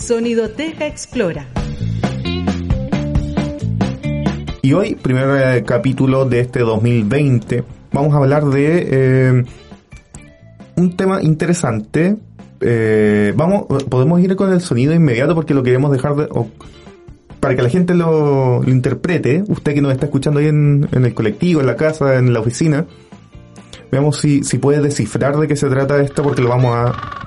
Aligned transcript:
Sonidoteca 0.00 0.86
Explora. 0.86 1.46
Y 4.62 4.72
hoy, 4.72 4.94
primer 4.94 5.58
eh, 5.58 5.64
capítulo 5.64 6.24
de 6.24 6.40
este 6.40 6.60
2020, 6.60 7.64
vamos 7.92 8.14
a 8.14 8.16
hablar 8.16 8.46
de 8.46 8.88
eh, 8.90 9.44
un 10.76 10.96
tema 10.96 11.22
interesante. 11.22 12.16
Eh, 12.60 13.34
vamos, 13.36 13.66
podemos 13.84 14.20
ir 14.20 14.36
con 14.36 14.52
el 14.52 14.60
sonido 14.62 14.94
inmediato 14.94 15.34
porque 15.34 15.54
lo 15.54 15.62
queremos 15.62 15.92
dejar 15.92 16.16
de, 16.16 16.28
para 17.38 17.54
que 17.54 17.62
la 17.62 17.68
gente 17.68 17.94
lo, 17.94 18.62
interprete. 18.64 19.44
Usted 19.48 19.74
que 19.74 19.82
nos 19.82 19.92
está 19.92 20.06
escuchando 20.06 20.40
ahí 20.40 20.46
en, 20.46 20.88
en 20.92 21.04
el 21.04 21.12
colectivo, 21.12 21.60
en 21.60 21.66
la 21.66 21.76
casa, 21.76 22.16
en 22.16 22.32
la 22.32 22.40
oficina. 22.40 22.86
Veamos 23.92 24.18
si, 24.18 24.44
si 24.44 24.58
puede 24.58 24.80
descifrar 24.80 25.36
de 25.36 25.46
qué 25.46 25.56
se 25.56 25.68
trata 25.68 26.00
esto 26.00 26.22
porque 26.22 26.40
lo 26.40 26.48
vamos 26.48 26.74
a... 26.74 27.20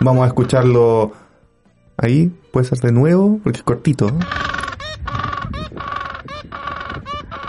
Vamos 0.00 0.24
a 0.24 0.26
escucharlo 0.28 1.12
ahí. 1.96 2.32
Puede 2.52 2.66
ser 2.66 2.78
de 2.78 2.92
nuevo 2.92 3.40
porque 3.42 3.58
es 3.58 3.62
cortito. 3.64 4.10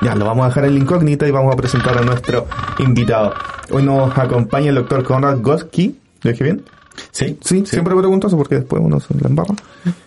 Ya, 0.02 0.16
lo 0.16 0.26
vamos 0.26 0.46
a 0.46 0.48
dejar 0.48 0.66
en 0.66 0.76
la 0.76 0.80
incógnita 0.80 1.28
y 1.28 1.32
vamos 1.32 1.54
a 1.54 1.58
presentar 1.58 1.98
a 1.98 2.02
nuestro 2.02 2.48
invitado. 2.80 3.34
Hoy 3.72 3.84
nos 3.84 4.18
acompaña 4.18 4.70
el 4.70 4.76
doctor 4.76 5.04
Konrad 5.04 5.42
Goski. 5.42 6.00
¿Lo 6.22 6.32
dije 6.32 6.44
bien? 6.44 6.64
Sí, 7.12 7.38
Sí, 7.42 7.66
siempre 7.66 7.96
pregunto 7.96 8.28
eso 8.28 8.38
porque 8.38 8.56
después 8.56 8.82
uno 8.84 9.00
se 9.00 9.14
la 9.14 9.28
embarra. 9.28 9.56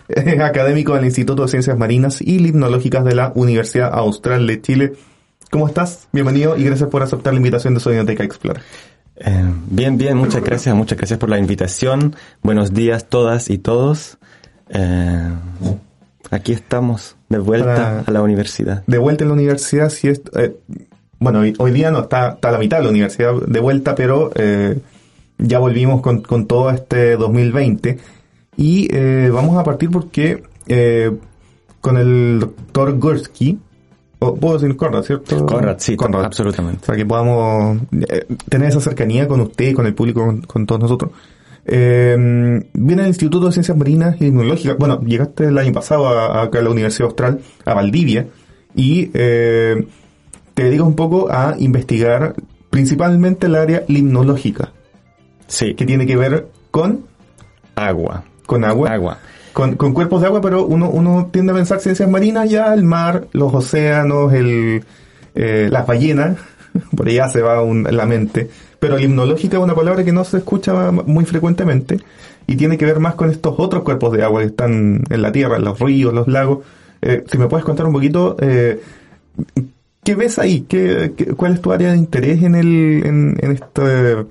Es 0.07 0.39
académico 0.39 0.93
del 0.95 1.05
Instituto 1.05 1.43
de 1.43 1.47
Ciencias 1.47 1.77
Marinas 1.77 2.21
y 2.21 2.39
Limnológicas 2.39 3.03
de 3.05 3.15
la 3.15 3.31
Universidad 3.35 3.93
Austral 3.93 4.45
de 4.47 4.61
Chile. 4.61 4.93
¿Cómo 5.51 5.67
estás? 5.67 6.07
Bienvenido 6.11 6.57
y 6.57 6.63
gracias 6.63 6.89
por 6.89 7.03
aceptar 7.03 7.33
la 7.33 7.37
invitación 7.37 7.75
de 7.75 7.79
Sonioteca 7.79 8.23
Explorer. 8.23 8.63
Eh, 9.17 9.43
bien, 9.69 9.97
bien, 9.97 10.17
muchas 10.17 10.43
gracias, 10.43 10.75
muchas 10.75 10.97
gracias 10.97 11.19
por 11.19 11.29
la 11.29 11.37
invitación. 11.37 12.15
Buenos 12.41 12.73
días 12.73 13.07
todas 13.09 13.49
y 13.49 13.57
todos. 13.57 14.17
Eh, 14.69 15.29
aquí 16.31 16.51
estamos, 16.51 17.15
de 17.29 17.37
vuelta 17.39 17.75
Para- 17.75 17.99
a 18.01 18.11
la 18.11 18.21
universidad. 18.21 18.83
De 18.87 18.97
vuelta 18.97 19.23
en 19.23 19.29
la 19.29 19.33
universidad, 19.35 19.89
si 19.89 20.07
es... 20.07 20.21
eh, 20.35 20.55
bueno, 21.19 21.39
hoy, 21.39 21.53
hoy 21.59 21.71
día 21.71 21.91
no 21.91 22.01
está, 22.01 22.29
está 22.29 22.49
a 22.49 22.51
la 22.53 22.57
mitad 22.57 22.77
de 22.77 22.83
la 22.83 22.89
universidad 22.89 23.33
de 23.47 23.59
vuelta, 23.59 23.95
pero 23.95 24.31
ya 25.37 25.59
volvimos 25.59 26.01
con, 26.01 26.21
con 26.21 26.47
todo 26.47 26.69
este 26.71 27.15
2020. 27.15 27.97
Y 28.57 28.89
vamos 29.29 29.57
a 29.57 29.63
partir 29.63 29.89
porque 29.89 30.43
con 31.79 31.97
el 31.97 32.39
doctor 32.41 32.99
Gursky, 32.99 33.57
puedo 34.35 34.57
decir 34.57 34.75
Conrad, 34.75 35.03
¿cierto? 35.03 35.45
Conrad, 35.45 35.77
sí, 35.79 35.95
Conrad. 35.95 36.25
absolutamente. 36.25 36.85
Para 36.85 36.97
que 36.97 37.05
podamos 37.05 37.77
eh, 38.09 38.25
tener 38.49 38.69
esa 38.69 38.79
cercanía 38.81 39.27
con 39.27 39.41
usted, 39.41 39.73
con 39.73 39.85
el 39.85 39.93
público, 39.93 40.25
con, 40.25 40.41
con 40.41 40.65
todos 40.65 40.81
nosotros. 40.81 41.11
Eh, 41.65 42.15
viene 42.73 43.01
del 43.03 43.09
Instituto 43.09 43.45
de 43.47 43.51
Ciencias 43.53 43.77
Marinas 43.77 44.17
y 44.19 44.25
Limnológicas. 44.25 44.77
Bueno, 44.77 44.99
llegaste 45.01 45.45
el 45.45 45.57
año 45.57 45.71
pasado 45.71 46.07
a, 46.09 46.39
a 46.39 46.43
acá 46.43 46.59
a 46.59 46.61
la 46.61 46.69
Universidad 46.69 47.07
Austral, 47.07 47.39
a 47.65 47.73
Valdivia, 47.73 48.27
y 48.75 49.09
eh, 49.13 49.87
te 50.53 50.63
dedicas 50.63 50.87
un 50.87 50.95
poco 50.95 51.31
a 51.31 51.55
investigar 51.59 52.35
principalmente 52.69 53.47
el 53.47 53.55
área 53.55 53.83
limnológica, 53.87 54.71
Sí, 55.47 55.75
que 55.75 55.85
tiene 55.85 56.05
que 56.07 56.17
ver 56.17 56.47
con, 56.71 57.05
agua. 57.75 58.23
con 58.45 58.63
agua, 58.65 58.89
Agua. 58.91 59.17
Con, 59.53 59.75
con 59.75 59.93
cuerpos 59.93 60.19
de 60.21 60.27
agua, 60.27 60.41
pero 60.41 60.65
uno, 60.65 60.89
uno 60.89 61.29
tiende 61.31 61.51
a 61.51 61.55
pensar 61.55 61.79
ciencias 61.79 62.09
marinas 62.09 62.49
ya, 62.49 62.73
el 62.73 62.83
mar, 62.83 63.27
los 63.33 63.53
océanos, 63.53 64.33
el, 64.33 64.83
eh, 65.35 65.69
las 65.71 65.85
ballenas, 65.85 66.37
por 66.97 67.07
allá 67.07 67.27
se 67.29 67.41
va 67.41 67.61
un- 67.61 67.83
la 67.83 68.05
mente. 68.07 68.49
Pero 68.79 68.97
limnológica 68.97 69.57
es 69.57 69.63
una 69.63 69.75
palabra 69.75 70.03
que 70.03 70.11
no 70.11 70.23
se 70.23 70.37
escucha 70.37 70.91
muy 70.91 71.23
frecuentemente 71.25 71.99
y 72.47 72.55
tiene 72.55 72.77
que 72.77 72.85
ver 72.85 72.99
más 72.99 73.13
con 73.15 73.29
estos 73.29 73.53
otros 73.57 73.83
cuerpos 73.83 74.11
de 74.11 74.23
agua 74.23 74.41
que 74.41 74.47
están 74.47 75.03
en 75.09 75.21
la 75.21 75.31
tierra, 75.31 75.59
los 75.59 75.79
ríos, 75.79 76.13
los 76.13 76.27
lagos. 76.27 76.65
Eh, 77.01 77.23
si 77.31 77.37
me 77.37 77.47
puedes 77.47 77.63
contar 77.65 77.85
un 77.85 77.93
poquito, 77.93 78.35
eh, 78.39 78.81
¿qué 80.03 80.15
ves 80.15 80.39
ahí? 80.39 80.61
¿Qué, 80.67 81.13
qué- 81.15 81.27
cuál 81.35 81.53
es 81.53 81.61
tu 81.61 81.71
área 81.71 81.91
de 81.91 81.97
interés 81.97 82.41
en, 82.43 82.55
el, 82.55 83.03
en, 83.05 83.37
en 83.39 83.51
este 83.51 84.25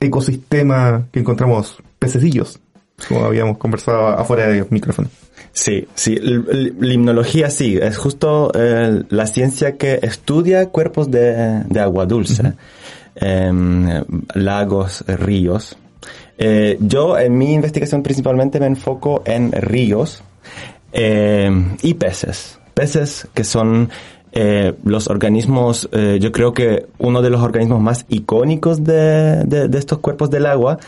ecosistema 0.00 1.04
que 1.12 1.20
encontramos 1.20 1.78
pececillos? 1.98 2.60
Como 3.08 3.24
habíamos 3.24 3.58
conversado 3.58 4.08
afuera 4.08 4.46
del 4.48 4.66
micrófono. 4.70 5.08
Sí, 5.52 5.86
sí, 5.94 6.16
limnología 6.16 7.50
sí, 7.50 7.78
es 7.80 7.96
justo 7.96 8.50
eh, 8.54 9.02
la 9.08 9.26
ciencia 9.26 9.76
que 9.76 10.00
estudia 10.02 10.66
cuerpos 10.68 11.10
de, 11.10 11.62
de 11.64 11.80
agua 11.80 12.04
dulce, 12.06 12.52
em, 13.14 14.02
lagos, 14.34 15.04
ríos. 15.06 15.76
Eh, 16.38 16.76
yo 16.80 17.18
en 17.18 17.36
mi 17.38 17.54
investigación 17.54 18.02
principalmente 18.02 18.60
me 18.60 18.66
enfoco 18.66 19.22
en 19.24 19.50
ríos 19.52 20.22
em, 20.92 21.76
y 21.82 21.94
peces, 21.94 22.58
peces 22.74 23.26
que 23.34 23.44
son 23.44 23.88
eh, 24.32 24.74
los 24.84 25.08
organismos, 25.08 25.88
eh, 25.92 26.18
yo 26.20 26.30
creo 26.32 26.52
que 26.52 26.86
uno 26.98 27.22
de 27.22 27.30
los 27.30 27.40
organismos 27.40 27.80
más 27.80 28.04
icónicos 28.08 28.84
de, 28.84 29.42
de- 29.44 29.68
de 29.68 29.78
estos 29.78 29.98
cuerpos 30.00 30.28
del 30.30 30.44
agua. 30.46 30.78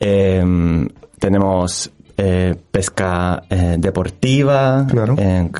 Em, 0.00 0.88
tenemos 1.18 1.90
eh, 2.16 2.54
pesca 2.70 3.42
eh, 3.48 3.76
deportiva, 3.78 4.86
Claro. 4.88 5.16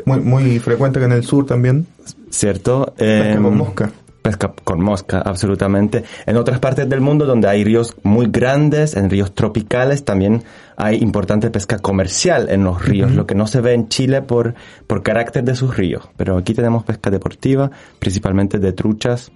Muy, 0.06 0.20
muy 0.20 0.58
frecuente 0.58 0.98
que 0.98 1.04
en 1.06 1.12
el 1.12 1.24
sur 1.24 1.46
también. 1.46 1.86
¿cierto? 2.30 2.92
Pesca 2.96 3.32
Em, 3.32 3.42
con 3.42 3.56
mosca. 3.56 3.90
Pesca 4.22 4.52
con 4.64 4.82
mosca, 4.82 5.20
absolutamente. 5.20 6.04
En 6.26 6.36
otras 6.36 6.58
partes 6.58 6.88
del 6.88 7.00
mundo 7.00 7.24
donde 7.24 7.48
hay 7.48 7.64
ríos 7.64 7.96
muy 8.02 8.26
grandes, 8.30 8.94
en 8.94 9.08
ríos 9.08 9.34
tropicales, 9.34 10.04
también 10.04 10.42
hay 10.76 10.96
importante 10.96 11.50
pesca 11.50 11.78
comercial 11.78 12.48
en 12.50 12.64
los 12.64 12.84
ríos, 12.84 13.12
lo 13.12 13.26
que 13.26 13.34
no 13.34 13.46
se 13.46 13.60
ve 13.62 13.72
en 13.72 13.88
Chile 13.88 14.20
por, 14.20 14.54
por 14.86 15.02
carácter 15.02 15.44
de 15.44 15.54
sus 15.54 15.74
ríos. 15.76 16.08
Pero 16.18 16.36
aquí 16.36 16.52
tenemos 16.52 16.84
pesca 16.84 17.10
deportiva, 17.10 17.70
principalmente 17.98 18.58
de 18.58 18.72
truchas. 18.72 19.32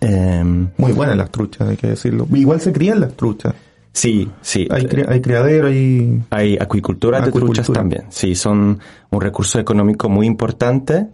Em, 0.00 0.68
Muy 0.76 0.92
buenas 0.92 1.16
las 1.16 1.30
truchas, 1.30 1.68
hay 1.68 1.76
que 1.76 1.86
decirlo. 1.88 2.26
Igual 2.32 2.60
se 2.60 2.72
crían 2.72 3.00
las 3.00 3.14
truchas. 3.14 3.54
Sí, 3.92 4.28
sí. 4.40 4.68
Hay, 4.70 4.88
hay 5.06 5.20
criadero, 5.20 5.68
hay... 5.68 6.22
Hay 6.30 6.56
acuicultura 6.58 7.20
de 7.20 7.30
truchas 7.32 7.70
también. 7.70 8.04
Sí, 8.10 8.34
son 8.34 8.78
un 9.10 9.20
recurso 9.20 9.58
económico 9.58 10.08
muy 10.08 10.26
importante. 10.26 11.06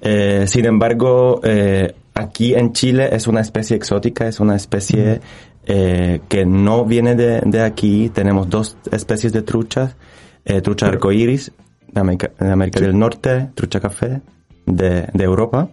Eh, 0.00 0.44
sin 0.46 0.64
embargo, 0.66 1.40
eh, 1.44 1.94
aquí 2.14 2.54
en 2.54 2.72
Chile 2.72 3.10
es 3.12 3.26
una 3.26 3.40
especie 3.40 3.76
exótica, 3.76 4.26
es 4.26 4.40
una 4.40 4.56
especie 4.56 5.20
eh, 5.66 6.20
que 6.28 6.46
no 6.46 6.84
viene 6.84 7.14
de, 7.14 7.40
de 7.44 7.62
aquí. 7.62 8.08
Tenemos 8.08 8.48
dos 8.48 8.76
especies 8.90 9.32
de 9.32 9.42
truchas. 9.42 9.96
Eh, 10.42 10.62
trucha 10.62 10.86
arcoíris 10.86 11.52
de 11.92 12.00
América, 12.00 12.30
de 12.38 12.50
América 12.50 12.80
del 12.80 12.98
Norte, 12.98 13.50
trucha 13.54 13.78
café 13.78 14.22
de, 14.64 15.06
de 15.12 15.24
Europa. 15.24 15.68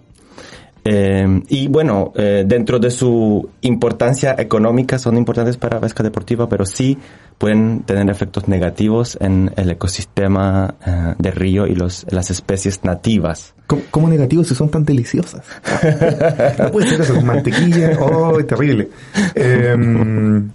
Eh, 0.89 1.41
y 1.49 1.67
bueno, 1.67 2.13
eh, 2.15 2.45
dentro 2.47 2.79
de 2.79 2.89
su 2.91 3.49
importancia 3.59 4.35
económica 4.37 4.97
son 4.97 5.17
importantes 5.17 5.57
para 5.57 5.75
la 5.75 5.81
pesca 5.81 6.01
deportiva, 6.01 6.47
pero 6.47 6.65
sí 6.65 6.97
pueden 7.37 7.81
tener 7.81 8.09
efectos 8.09 8.47
negativos 8.47 9.17
en 9.19 9.51
el 9.57 9.69
ecosistema 9.69 10.75
eh, 10.85 11.13
de 11.19 11.31
río 11.31 11.67
y 11.67 11.75
los, 11.75 12.05
las 12.09 12.31
especies 12.31 12.85
nativas. 12.85 13.53
¿Cómo, 13.67 13.81
cómo 13.91 14.07
negativos 14.07 14.47
si 14.47 14.55
son 14.55 14.69
tan 14.69 14.85
deliciosas? 14.85 15.45
no 16.57 16.71
puede 16.71 16.87
ser 16.87 17.01
eso 17.01 17.15
con 17.15 17.25
mantequilla. 17.25 17.97
¡Oh, 17.99 18.41
terrible! 18.45 18.87
Eh, 19.35 19.75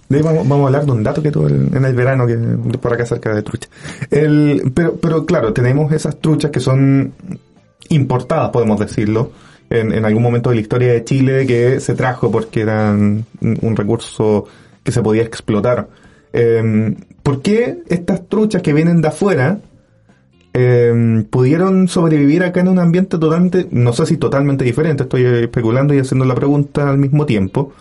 de 0.09 0.17
ahí 0.17 0.23
vamos, 0.23 0.47
vamos 0.47 0.63
a 0.63 0.65
hablar 0.65 0.85
de 0.87 0.91
un 0.93 1.03
dato 1.03 1.21
que 1.21 1.29
tuve 1.29 1.51
en 1.51 1.85
el 1.85 1.93
verano 1.93 2.25
que 2.25 2.35
por 2.79 2.91
acá 2.91 3.05
cerca 3.05 3.35
de 3.35 3.43
trucha. 3.43 3.69
El, 4.09 4.71
pero, 4.73 4.95
pero 4.95 5.27
claro, 5.27 5.53
tenemos 5.53 5.91
esas 5.91 6.19
truchas 6.19 6.49
que 6.49 6.59
son 6.59 7.13
importadas, 7.89 8.49
podemos 8.49 8.79
decirlo, 8.79 9.31
en, 9.73 9.91
en 9.91 10.05
algún 10.05 10.21
momento 10.21 10.49
de 10.49 10.57
la 10.57 10.61
historia 10.61 10.93
de 10.93 11.03
Chile 11.03 11.47
que 11.47 11.79
se 11.79 11.95
trajo 11.95 12.31
porque 12.31 12.61
eran 12.61 13.25
un, 13.41 13.75
recurso 13.75 14.45
que 14.83 14.91
se 14.91 15.01
podía 15.01 15.23
explotar. 15.23 15.87
Eh, 16.31 16.95
¿Por 17.23 17.41
qué 17.41 17.79
estas 17.87 18.27
truchas 18.27 18.61
que 18.61 18.73
vienen 18.73 19.01
de 19.01 19.07
afuera 19.07 19.59
eh, 20.53 21.23
pudieron 21.29 21.87
sobrevivir 21.87 22.43
acá 22.43 22.61
en 22.61 22.67
un 22.67 22.77
ambiente 22.77 23.17
totalmente, 23.17 23.67
no 23.71 23.93
sé 23.93 24.05
si 24.05 24.17
totalmente 24.17 24.63
diferente, 24.63 25.03
estoy 25.03 25.25
especulando 25.25 25.95
y 25.95 25.99
haciendo 25.99 26.25
la 26.25 26.35
pregunta 26.35 26.89
al 26.89 26.99
mismo 26.99 27.25
tiempo, 27.25 27.73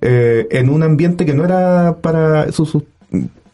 eh, 0.00 0.48
en 0.50 0.68
un 0.68 0.82
ambiente 0.82 1.24
que 1.24 1.34
no 1.34 1.44
era 1.44 1.98
para 2.00 2.50
su- 2.50 2.84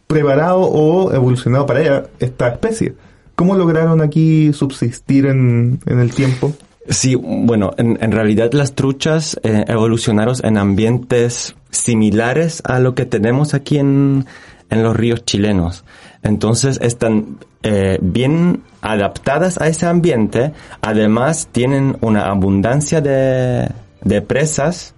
preparado 0.07 0.61
o 0.61 1.13
evolucionado 1.13 1.67
para 1.67 1.83
ella, 1.83 2.05
esta 2.19 2.49
especie. 2.49 2.95
¿Cómo 3.35 3.57
lograron 3.57 4.01
aquí 4.01 4.53
subsistir 4.55 5.27
en, 5.27 5.81
en 5.85 5.99
el 5.99 6.15
tiempo? 6.15 6.55
Sí, 6.89 7.15
bueno, 7.15 7.71
en, 7.77 7.99
en 8.03 8.11
realidad 8.13 8.53
las 8.53 8.75
truchas 8.75 9.39
eh, 9.45 9.65
evolucionaron 9.69 10.35
en 10.43 10.59
ambientes 10.59 11.55
similares 11.71 12.61
a 12.65 12.81
lo 12.81 12.95
que 12.95 13.07
tenemos 13.07 13.55
aquí 13.55 13.79
en, 13.79 14.27
en 14.69 14.83
los 14.83 14.97
ríos 14.97 15.25
chilenos. 15.25 15.85
Entonces 16.25 16.81
están 16.83 17.39
eh, 17.63 17.99
bien 18.03 18.63
adaptadas 18.81 19.61
a 19.61 19.69
ese 19.69 19.87
ambiente. 19.87 20.53
Además 20.81 21.49
tienen 21.53 21.97
una 22.01 22.23
abundancia 22.23 23.01
de, 23.01 23.69
de 24.03 24.23
presas, 24.23 24.95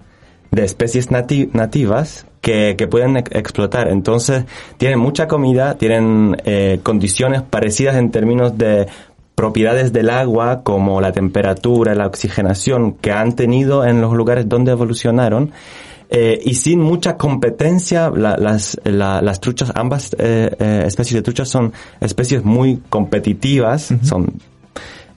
de 0.50 0.64
especies 0.64 1.10
nati- 1.10 1.50
nativas 1.52 2.26
que, 2.40 2.76
que 2.76 2.86
pueden 2.86 3.16
ex- 3.18 3.30
explotar. 3.34 3.88
Entonces, 3.88 4.44
tienen 4.78 4.98
mucha 4.98 5.28
comida, 5.28 5.76
tienen 5.76 6.36
eh, 6.44 6.80
condiciones 6.82 7.42
parecidas 7.42 7.96
en 7.96 8.10
términos 8.10 8.56
de 8.56 8.86
propiedades 9.34 9.92
del 9.92 10.10
agua 10.10 10.62
como 10.62 11.00
la 11.00 11.12
temperatura, 11.12 11.94
la 11.94 12.06
oxigenación 12.06 12.92
que 12.94 13.12
han 13.12 13.34
tenido 13.34 13.84
en 13.84 14.00
los 14.00 14.12
lugares 14.14 14.48
donde 14.48 14.72
evolucionaron. 14.72 15.50
Eh, 16.10 16.38
y 16.44 16.54
sin 16.54 16.80
mucha 16.80 17.16
competencia, 17.16 18.10
la- 18.10 18.36
las, 18.36 18.78
la- 18.84 19.20
las 19.22 19.40
truchas, 19.40 19.72
ambas 19.74 20.14
eh, 20.18 20.54
eh, 20.60 20.84
especies 20.86 21.14
de 21.14 21.22
truchas 21.22 21.48
son 21.48 21.72
especies 22.00 22.44
muy 22.44 22.80
competitivas, 22.90 23.92
son 24.02 24.34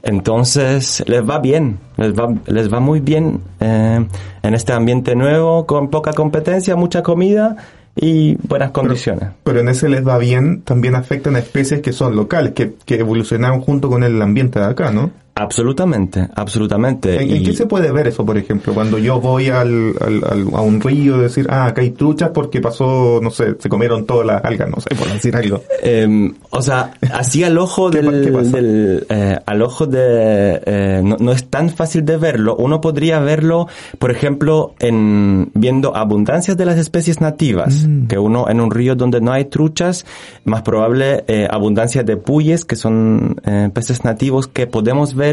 entonces 0.03 1.03
les 1.07 1.27
va 1.27 1.39
bien, 1.39 1.79
les 1.97 2.13
va, 2.13 2.33
les 2.45 2.71
va 2.73 2.79
muy 2.79 3.01
bien 3.01 3.41
eh, 3.59 4.05
en 4.43 4.53
este 4.53 4.71
ambiente 4.71 5.15
nuevo, 5.15 5.65
con 5.65 5.89
poca 5.89 6.13
competencia, 6.13 6.75
mucha 6.75 7.03
comida 7.03 7.57
y 7.97 8.35
buenas 8.47 8.71
condiciones. 8.71 9.29
Pero 9.43 9.59
en 9.59 9.69
ese 9.69 9.89
les 9.89 10.05
va 10.07 10.17
bien, 10.17 10.61
también 10.61 10.95
afectan 10.95 11.35
a 11.35 11.39
especies 11.39 11.81
que 11.81 11.93
son 11.93 12.15
locales, 12.15 12.53
que, 12.53 12.75
que 12.85 12.99
evolucionaron 12.99 13.61
junto 13.61 13.89
con 13.89 14.03
el 14.03 14.21
ambiente 14.21 14.59
de 14.59 14.65
acá, 14.65 14.91
¿no? 14.91 15.11
Absolutamente, 15.39 16.27
absolutamente. 16.35 17.21
¿En, 17.21 17.31
en 17.31 17.43
qué 17.43 17.53
se 17.53 17.65
puede 17.65 17.91
ver 17.91 18.07
eso, 18.07 18.25
por 18.25 18.37
ejemplo? 18.37 18.73
Cuando 18.73 18.97
yo 18.97 19.19
voy 19.21 19.47
al, 19.49 19.93
al- 20.01 20.23
al- 20.29 20.47
a 20.53 20.61
un 20.61 20.81
río 20.81 21.17
y 21.17 21.21
decir, 21.21 21.47
ah, 21.49 21.65
acá 21.67 21.81
hay 21.81 21.91
truchas 21.91 22.31
porque 22.33 22.59
pasó, 22.61 23.19
no 23.21 23.29
sé, 23.29 23.55
se 23.59 23.69
comieron 23.69 24.05
todas 24.05 24.25
las 24.25 24.43
algas, 24.43 24.69
no 24.69 24.81
sé, 24.81 24.93
por 24.95 25.07
decir 25.11 25.35
algo. 25.35 25.61
Eh, 25.83 26.31
o 26.49 26.61
sea, 26.61 26.91
así 27.13 27.43
al 27.43 27.57
ojo 27.57 27.89
¿Qué 27.91 28.01
pa- 28.03 28.11
del, 28.11 28.23
qué 28.25 28.31
del, 28.57 29.05
eh, 29.09 29.37
al 29.45 29.61
ojo 29.61 29.85
de 29.85 30.61
eh, 30.65 31.01
no, 31.03 31.17
no 31.19 31.31
es 31.31 31.47
tan 31.49 31.69
fácil 31.69 32.03
de 32.05 32.17
verlo. 32.17 32.55
Uno 32.55 32.81
podría 32.81 33.19
verlo, 33.19 33.67
por 33.99 34.11
ejemplo, 34.11 34.73
en 34.79 35.51
viendo 35.53 35.95
abundancias 35.95 36.57
de 36.57 36.65
las 36.65 36.77
especies 36.77 37.21
nativas, 37.21 37.85
Mm. 37.87 38.07
que 38.07 38.17
uno 38.17 38.49
en 38.49 38.59
un 38.61 38.71
río 38.71 38.95
donde 38.95 39.21
no 39.21 39.31
hay 39.31 39.45
truchas, 39.45 40.05
más 40.45 40.61
probable 40.63 41.23
eh, 41.27 41.47
abundancia 41.49 42.03
de 42.03 42.17
puyes, 42.17 42.65
que 42.65 42.75
son 42.75 43.35
eh, 43.45 43.69
peces 43.73 44.03
nativos 44.03 44.47
que 44.47 44.65
podemos 44.67 45.13
ver 45.15 45.26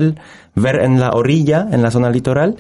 ver 0.55 0.77
en 0.77 1.01
la 1.01 1.11
orilla, 1.11 1.69
en 1.71 1.83
la 1.83 1.91
zona 1.91 2.11
litoral. 2.11 2.57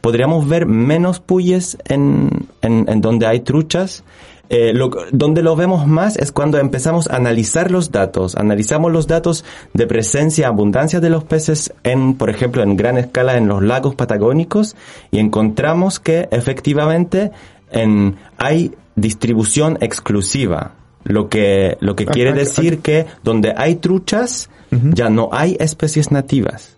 Podríamos 0.00 0.48
ver 0.48 0.66
menos 0.66 1.20
puyes 1.20 1.76
en, 1.84 2.48
en, 2.62 2.86
en 2.88 3.00
donde 3.00 3.26
hay 3.26 3.40
truchas. 3.40 4.04
Eh, 4.50 4.72
lo, 4.72 4.90
donde 5.12 5.42
lo 5.42 5.56
vemos 5.56 5.86
más 5.86 6.16
es 6.16 6.32
cuando 6.32 6.58
empezamos 6.58 7.08
a 7.08 7.16
analizar 7.16 7.70
los 7.70 7.90
datos. 7.90 8.34
Analizamos 8.36 8.90
los 8.90 9.06
datos 9.06 9.44
de 9.74 9.86
presencia, 9.86 10.48
abundancia 10.48 11.00
de 11.00 11.10
los 11.10 11.24
peces 11.24 11.74
en, 11.82 12.14
por 12.14 12.30
ejemplo, 12.30 12.62
en 12.62 12.76
gran 12.76 12.96
escala 12.96 13.36
en 13.36 13.46
los 13.46 13.62
lagos 13.62 13.94
patagónicos 13.94 14.74
y 15.10 15.18
encontramos 15.18 16.00
que 16.00 16.28
efectivamente 16.30 17.30
en, 17.70 18.16
hay 18.38 18.72
distribución 18.96 19.76
exclusiva. 19.80 20.72
Lo 21.04 21.28
que, 21.28 21.76
lo 21.80 21.94
que 21.94 22.06
quiere 22.06 22.32
decir 22.32 22.80
que 22.80 23.06
donde 23.22 23.54
hay 23.56 23.76
truchas 23.76 24.50
ya 24.70 25.08
no 25.08 25.30
hay 25.32 25.56
especies 25.58 26.10
nativas. 26.10 26.77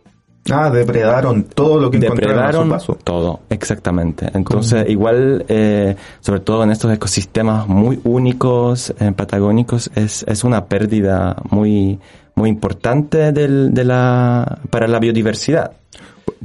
Ah, 0.50 0.70
depredaron 0.70 1.44
todo 1.44 1.78
lo 1.78 1.90
que 1.90 1.98
encontraron 1.98 2.38
a 2.38 2.42
Depredaron 2.46 2.64
su 2.66 2.70
paso. 2.70 2.98
todo, 3.04 3.40
exactamente. 3.50 4.30
Entonces, 4.32 4.88
igual, 4.88 5.44
eh, 5.48 5.96
sobre 6.20 6.40
todo 6.40 6.64
en 6.64 6.70
estos 6.70 6.92
ecosistemas 6.92 7.68
muy 7.68 8.00
únicos, 8.04 8.94
eh, 8.98 9.12
patagónicos, 9.14 9.90
es, 9.94 10.24
es 10.26 10.42
una 10.42 10.64
pérdida 10.64 11.36
muy, 11.50 12.00
muy 12.34 12.48
importante 12.48 13.32
del, 13.32 13.74
de 13.74 13.84
la, 13.84 14.60
para 14.70 14.88
la 14.88 14.98
biodiversidad. 14.98 15.72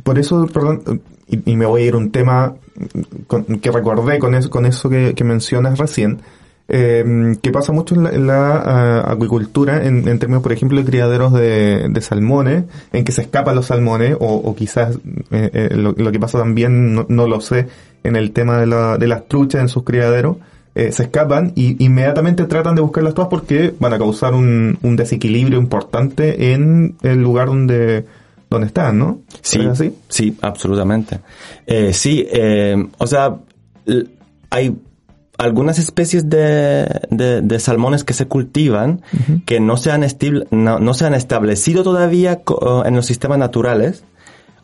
Por 0.04 0.20
eso, 0.20 0.46
perdón, 0.54 1.02
y, 1.28 1.52
y 1.52 1.56
me 1.56 1.66
voy 1.66 1.84
a 1.84 1.86
ir 1.86 1.94
a 1.94 1.98
un 1.98 2.12
tema 2.12 2.54
con- 3.28 3.46
que 3.46 3.72
recordé 3.72 4.20
con 4.20 4.36
eso, 4.36 4.50
con 4.50 4.66
eso 4.66 4.90
que, 4.90 5.14
que 5.16 5.24
mencionas 5.24 5.80
recién, 5.80 6.22
eh, 6.68 7.36
que 7.42 7.52
pasa 7.52 7.72
mucho 7.72 7.96
en 7.96 8.04
la, 8.04 8.10
en 8.10 8.28
la, 8.28 8.56
ah, 8.58 9.12
acuicultura, 9.12 9.86
en, 9.86 10.08
en 10.08 10.20
términos, 10.20 10.42
por 10.42 10.52
ejemplo, 10.52 10.80
de 10.80 10.86
criaderos 10.86 11.34
de, 11.34 11.88
de 11.90 12.02
salmones, 12.02 12.64
en 12.92 13.04
que 13.04 13.12
se 13.12 13.22
escapan 13.22 13.56
los 13.56 13.68
salmones, 13.68 14.16
o, 14.20 14.36
o 14.36 14.56
quizás 14.56 14.96
eh, 15.32 15.50
eh, 15.54 15.70
lo, 15.76 15.92
lo 15.92 16.12
que 16.12 16.20
pasa 16.20 16.40
también, 16.40 16.96
no, 16.96 17.06
no 17.08 17.28
lo 17.28 17.40
sé, 17.40 17.68
en 18.04 18.16
el 18.16 18.32
tema 18.32 18.60
de, 18.60 18.66
la, 18.66 18.98
de 18.98 19.08
las 19.08 19.28
truchas 19.28 19.62
en 19.62 19.70
sus 19.70 19.84
criaderos, 19.84 20.38
eh, 20.74 20.92
se 20.92 21.04
escapan 21.04 21.54
y 21.56 21.84
inmediatamente 21.84 22.44
tratan 22.46 22.76
de 22.76 22.82
buscarlas 22.82 23.14
todas 23.14 23.30
porque 23.30 23.74
van 23.80 23.94
a 23.94 23.98
causar 23.98 24.34
un, 24.34 24.78
un 24.82 24.96
desequilibrio 24.96 25.58
importante 25.60 26.52
en 26.52 26.96
el 27.02 27.22
lugar 27.22 27.48
donde, 27.48 28.06
donde 28.50 28.68
están, 28.68 28.98
¿no? 28.98 29.20
Sí, 29.42 29.62
¿Es 29.62 29.68
así? 29.68 29.94
sí, 30.10 30.38
absolutamente. 30.42 31.22
Sí, 31.94 32.28
o 32.98 33.08
sea, 33.08 33.38
hay 34.50 34.76
algunas 35.38 35.80
especies 35.80 36.30
de, 36.30 36.88
de, 37.10 37.42
de 37.42 37.60
salmones 37.60 38.04
que 38.04 38.14
se 38.14 38.28
cultivan 38.28 39.02
que 39.46 39.60
no 39.60 39.78
se 39.78 39.92
han, 39.92 40.06
no, 40.52 40.80
no 40.80 40.94
se 40.94 41.06
han 41.06 41.14
establecido 41.14 41.84
todavía 41.84 42.42
en 42.86 42.96
los 42.96 43.06
sistemas 43.06 43.38
naturales, 43.38 44.04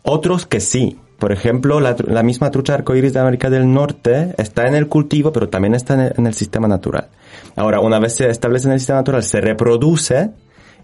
otros 0.03 0.45
que 0.45 0.59
sí. 0.59 0.97
Por 1.19 1.31
ejemplo, 1.31 1.79
la, 1.79 1.95
la 2.07 2.23
misma 2.23 2.49
trucha 2.49 2.73
arcoíris 2.73 3.13
de 3.13 3.19
América 3.19 3.51
del 3.51 3.71
Norte 3.71 4.33
está 4.39 4.67
en 4.67 4.73
el 4.73 4.87
cultivo, 4.87 5.31
pero 5.31 5.49
también 5.49 5.75
está 5.75 5.93
en 5.93 5.99
el, 5.99 6.13
en 6.17 6.25
el 6.25 6.33
sistema 6.33 6.67
natural. 6.67 7.09
Ahora, 7.55 7.79
una 7.79 7.99
vez 7.99 8.15
se 8.15 8.27
establece 8.29 8.67
en 8.67 8.73
el 8.73 8.79
sistema 8.79 8.99
natural, 8.99 9.23
se 9.23 9.39
reproduce 9.39 10.31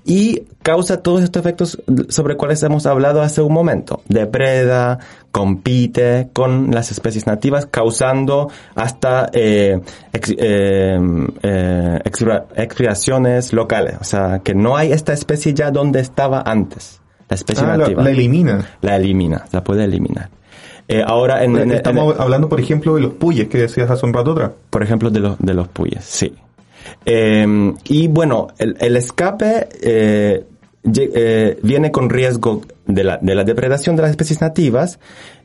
y 0.05 0.43
causa 0.61 1.01
todos 1.01 1.21
estos 1.23 1.39
efectos 1.41 1.81
sobre 2.09 2.35
cuales 2.35 2.61
hemos 2.63 2.85
hablado 2.85 3.21
hace 3.21 3.41
un 3.41 3.53
momento. 3.53 4.01
Depreda, 4.07 4.99
compite 5.31 6.29
con 6.33 6.71
las 6.71 6.91
especies 6.91 7.25
nativas, 7.27 7.65
causando 7.67 8.49
hasta 8.75 9.29
eh, 9.33 9.79
ex- 10.13 10.35
eh, 10.37 10.99
eh, 11.43 11.99
expira- 12.03 12.45
expiraciones 12.55 13.53
locales. 13.53 13.95
O 14.01 14.03
sea, 14.03 14.39
que 14.43 14.53
no 14.55 14.75
hay 14.77 14.91
esta 14.91 15.13
especie 15.13 15.53
ya 15.53 15.71
donde 15.71 15.99
estaba 15.99 16.41
antes. 16.41 16.99
La 17.29 17.35
especie 17.35 17.65
Ah, 17.65 17.77
nativa. 17.77 18.03
la 18.03 18.09
elimina. 18.11 18.65
La 18.81 18.95
elimina, 18.95 19.45
la 19.51 19.63
puede 19.63 19.83
eliminar. 19.83 20.29
Eh, 20.87 21.03
ahora, 21.05 21.43
en, 21.43 21.57
en- 21.57 21.71
Estamos 21.71 22.15
en- 22.15 22.21
hablando, 22.21 22.47
por 22.47 22.59
ejemplo, 22.61 22.95
de 22.95 23.01
los 23.01 23.13
puyes 23.13 23.49
que 23.49 23.57
decías 23.57 23.89
hace 23.91 24.05
un 24.05 24.13
rato 24.13 24.31
atrás. 24.31 24.51
por 24.69 24.83
ejemplo, 24.83 25.09
de 25.09 25.19
los, 25.19 25.37
de 25.39 25.53
los 25.53 25.67
puyes, 25.67 26.03
sí. 26.05 26.33
Eh, 27.05 27.73
y 27.85 28.07
bueno, 28.07 28.47
el, 28.57 28.75
el 28.79 28.97
escape 28.97 29.67
eh, 29.81 30.45
eh, 30.95 31.59
viene 31.63 31.91
con 31.91 32.09
riesgo 32.09 32.61
de 32.85 33.03
la, 33.03 33.17
de 33.21 33.35
la 33.35 33.43
depredación 33.43 33.95
de 33.95 34.03
las 34.03 34.11
especies 34.11 34.39
nativas 34.41 34.99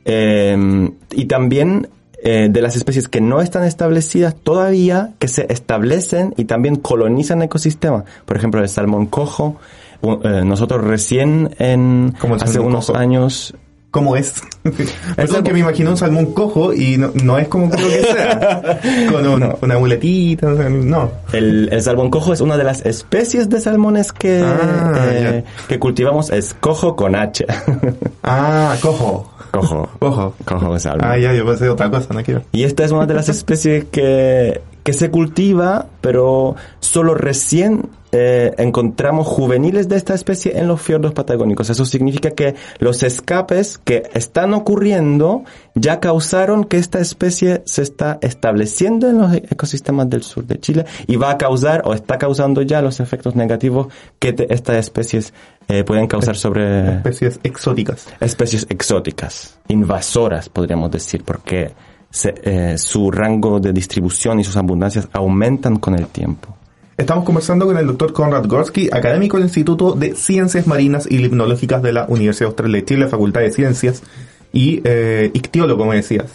eh, 0.05 0.89
y 1.11 1.25
también 1.25 1.89
eh, 2.23 2.47
de 2.49 2.61
las 2.61 2.77
especies 2.77 3.09
que 3.09 3.19
no 3.19 3.41
están 3.41 3.65
establecidas 3.65 4.35
todavía, 4.35 5.11
que 5.19 5.27
se 5.27 5.51
establecen 5.51 6.33
y 6.37 6.45
también 6.45 6.77
colonizan 6.77 7.41
ecosistemas. 7.41 8.05
Por 8.25 8.37
ejemplo, 8.37 8.61
el 8.61 8.69
salmón 8.69 9.07
cojo. 9.07 9.57
nosotros 10.01 10.83
recién 10.85 11.53
en 11.59 12.13
¿Cómo 12.19 12.35
el 12.35 12.43
hace 12.43 12.59
unos 12.59 12.87
cojo? 12.87 12.99
años 12.99 13.53
¿Cómo 13.93 14.15
es? 14.15 14.41
Perdón 14.63 14.87
salmón- 15.15 15.43
que 15.43 15.53
me 15.53 15.59
imagino 15.59 15.91
un 15.91 15.97
salmón 15.97 16.33
cojo 16.33 16.73
y 16.73 16.97
no, 16.97 17.11
no 17.23 17.37
es 17.37 17.47
como 17.47 17.69
creo 17.69 17.87
que 17.87 18.01
sea. 18.03 18.79
Con 19.11 19.27
un- 19.27 19.55
una 19.61 19.77
muletita, 19.77 20.47
no. 20.49 21.11
El, 21.31 21.69
el 21.71 21.81
salmón 21.83 22.09
cojo 22.09 22.33
es 22.33 22.41
una 22.41 22.57
de 22.57 22.63
las 22.63 22.83
especies 22.87 23.49
de 23.49 23.61
salmones 23.61 24.11
que, 24.11 24.41
Ah, 24.43 24.93
eh, 25.11 25.43
que 25.67 25.77
cultivamos. 25.77 26.31
Es 26.31 26.55
cojo 26.59 26.95
con 26.95 27.13
H. 27.15 27.45
Ah, 28.23 28.75
cojo. 28.81 29.29
cojo. 29.51 29.87
Cojo. 29.99 30.33
Cojo 30.43 30.79
salmón. 30.79 31.07
Ah, 31.11 31.17
ya, 31.19 31.31
yo 31.33 31.45
pensé 31.45 31.69
otra 31.69 31.91
cosa, 31.91 32.13
no 32.15 32.23
quiero. 32.23 32.41
Y 32.51 32.63
esta 32.63 32.83
es 32.85 32.91
una 32.91 33.05
de 33.05 33.13
las 33.13 33.29
especies 33.29 33.85
que, 33.91 34.61
que 34.83 34.93
se 34.93 35.11
cultiva, 35.11 35.85
pero 36.01 36.55
solo 36.79 37.13
recién 37.13 37.89
eh, 38.15 38.53
encontramos 38.59 39.27
juveniles 39.27 39.89
de 39.89 39.95
esta 39.97 40.13
especie 40.13 40.57
en 40.57 40.67
los 40.67 40.79
fiordos 40.81 41.13
patagónicos. 41.13 41.69
Eso 41.69 41.83
significa 41.83 42.29
que 42.31 42.53
los 42.79 43.01
escapes 43.03 43.79
que 43.79 44.03
están 44.13 44.53
ocurriendo 44.53 45.43
ya 45.75 45.99
causaron 45.99 46.63
que 46.63 46.77
esta 46.77 46.99
especie 46.99 47.63
se 47.65 47.81
está 47.81 48.19
estableciendo 48.21 49.09
en 49.09 49.17
los 49.17 49.33
ecosistemas 49.33 50.09
del 50.09 50.21
sur 50.23 50.45
de 50.45 50.59
Chile 50.59 50.85
y 51.07 51.15
va 51.15 51.31
a 51.31 51.37
causar 51.37 51.81
o 51.85 51.93
está 51.93 52.17
causando 52.19 52.61
ya 52.61 52.81
los 52.83 52.99
efectos 52.99 53.35
negativos 53.35 53.87
que 54.19 54.31
te- 54.33 54.53
estas 54.53 54.77
especies 54.77 55.33
eh, 55.67 55.83
pueden 55.83 56.05
causar 56.07 56.35
sobre 56.35 56.97
Especies 56.97 57.39
exóticas. 57.43 58.05
especies 58.19 58.67
exóticas, 58.69 59.57
invasoras, 59.69 60.49
podríamos 60.49 60.91
decir, 60.91 61.23
porque 61.23 61.71
se- 62.11 62.35
eh, 62.43 62.77
su 62.77 63.09
rango 63.09 63.59
de 63.59 63.73
distribución 63.73 64.39
y 64.39 64.43
sus 64.43 64.55
abundancias 64.57 65.07
aumentan 65.13 65.77
con 65.77 65.95
el 65.95 66.05
tiempo. 66.07 66.55
Estamos 66.97 67.23
conversando 67.25 67.65
con 67.65 67.77
el 67.77 67.87
doctor 67.87 68.13
Konrad 68.13 68.45
Gorski, 68.45 68.89
académico 68.91 69.37
del 69.37 69.45
Instituto 69.47 69.93
de 69.93 70.15
Ciencias 70.15 70.67
Marinas 70.67 71.07
y 71.09 71.17
Limnológicas 71.17 71.81
de 71.81 71.91
la 71.91 72.05
Universidad 72.07 72.49
Austral 72.49 72.71
de 72.71 72.85
Chile, 72.85 73.07
Facultad 73.07 73.41
de 73.41 73.51
Ciencias, 73.51 74.03
y 74.51 74.81
eh, 74.83 75.31
ictiólogo, 75.33 75.79
como 75.79 75.93
decías. 75.93 76.31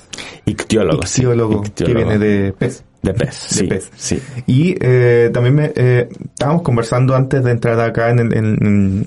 Ictiólogo, 0.46 1.06
sí. 1.06 1.20
Ictiólogo, 1.22 1.60
que 1.62 1.68
Ictiólogo. 1.68 2.08
viene 2.08 2.18
de 2.18 2.52
pez. 2.52 2.82
De 3.02 3.14
pez, 3.14 3.34
sí. 3.36 3.66
pez. 3.68 3.88
sí. 3.96 4.20
Y 4.48 4.74
eh, 4.80 5.30
también 5.32 5.54
me, 5.54 5.72
eh, 5.76 6.08
estábamos 6.24 6.62
conversando 6.62 7.14
antes 7.14 7.44
de 7.44 7.52
entrar 7.52 7.78
acá 7.78 8.10
en, 8.10 8.18
en, 8.18 8.32
en- 8.34 9.06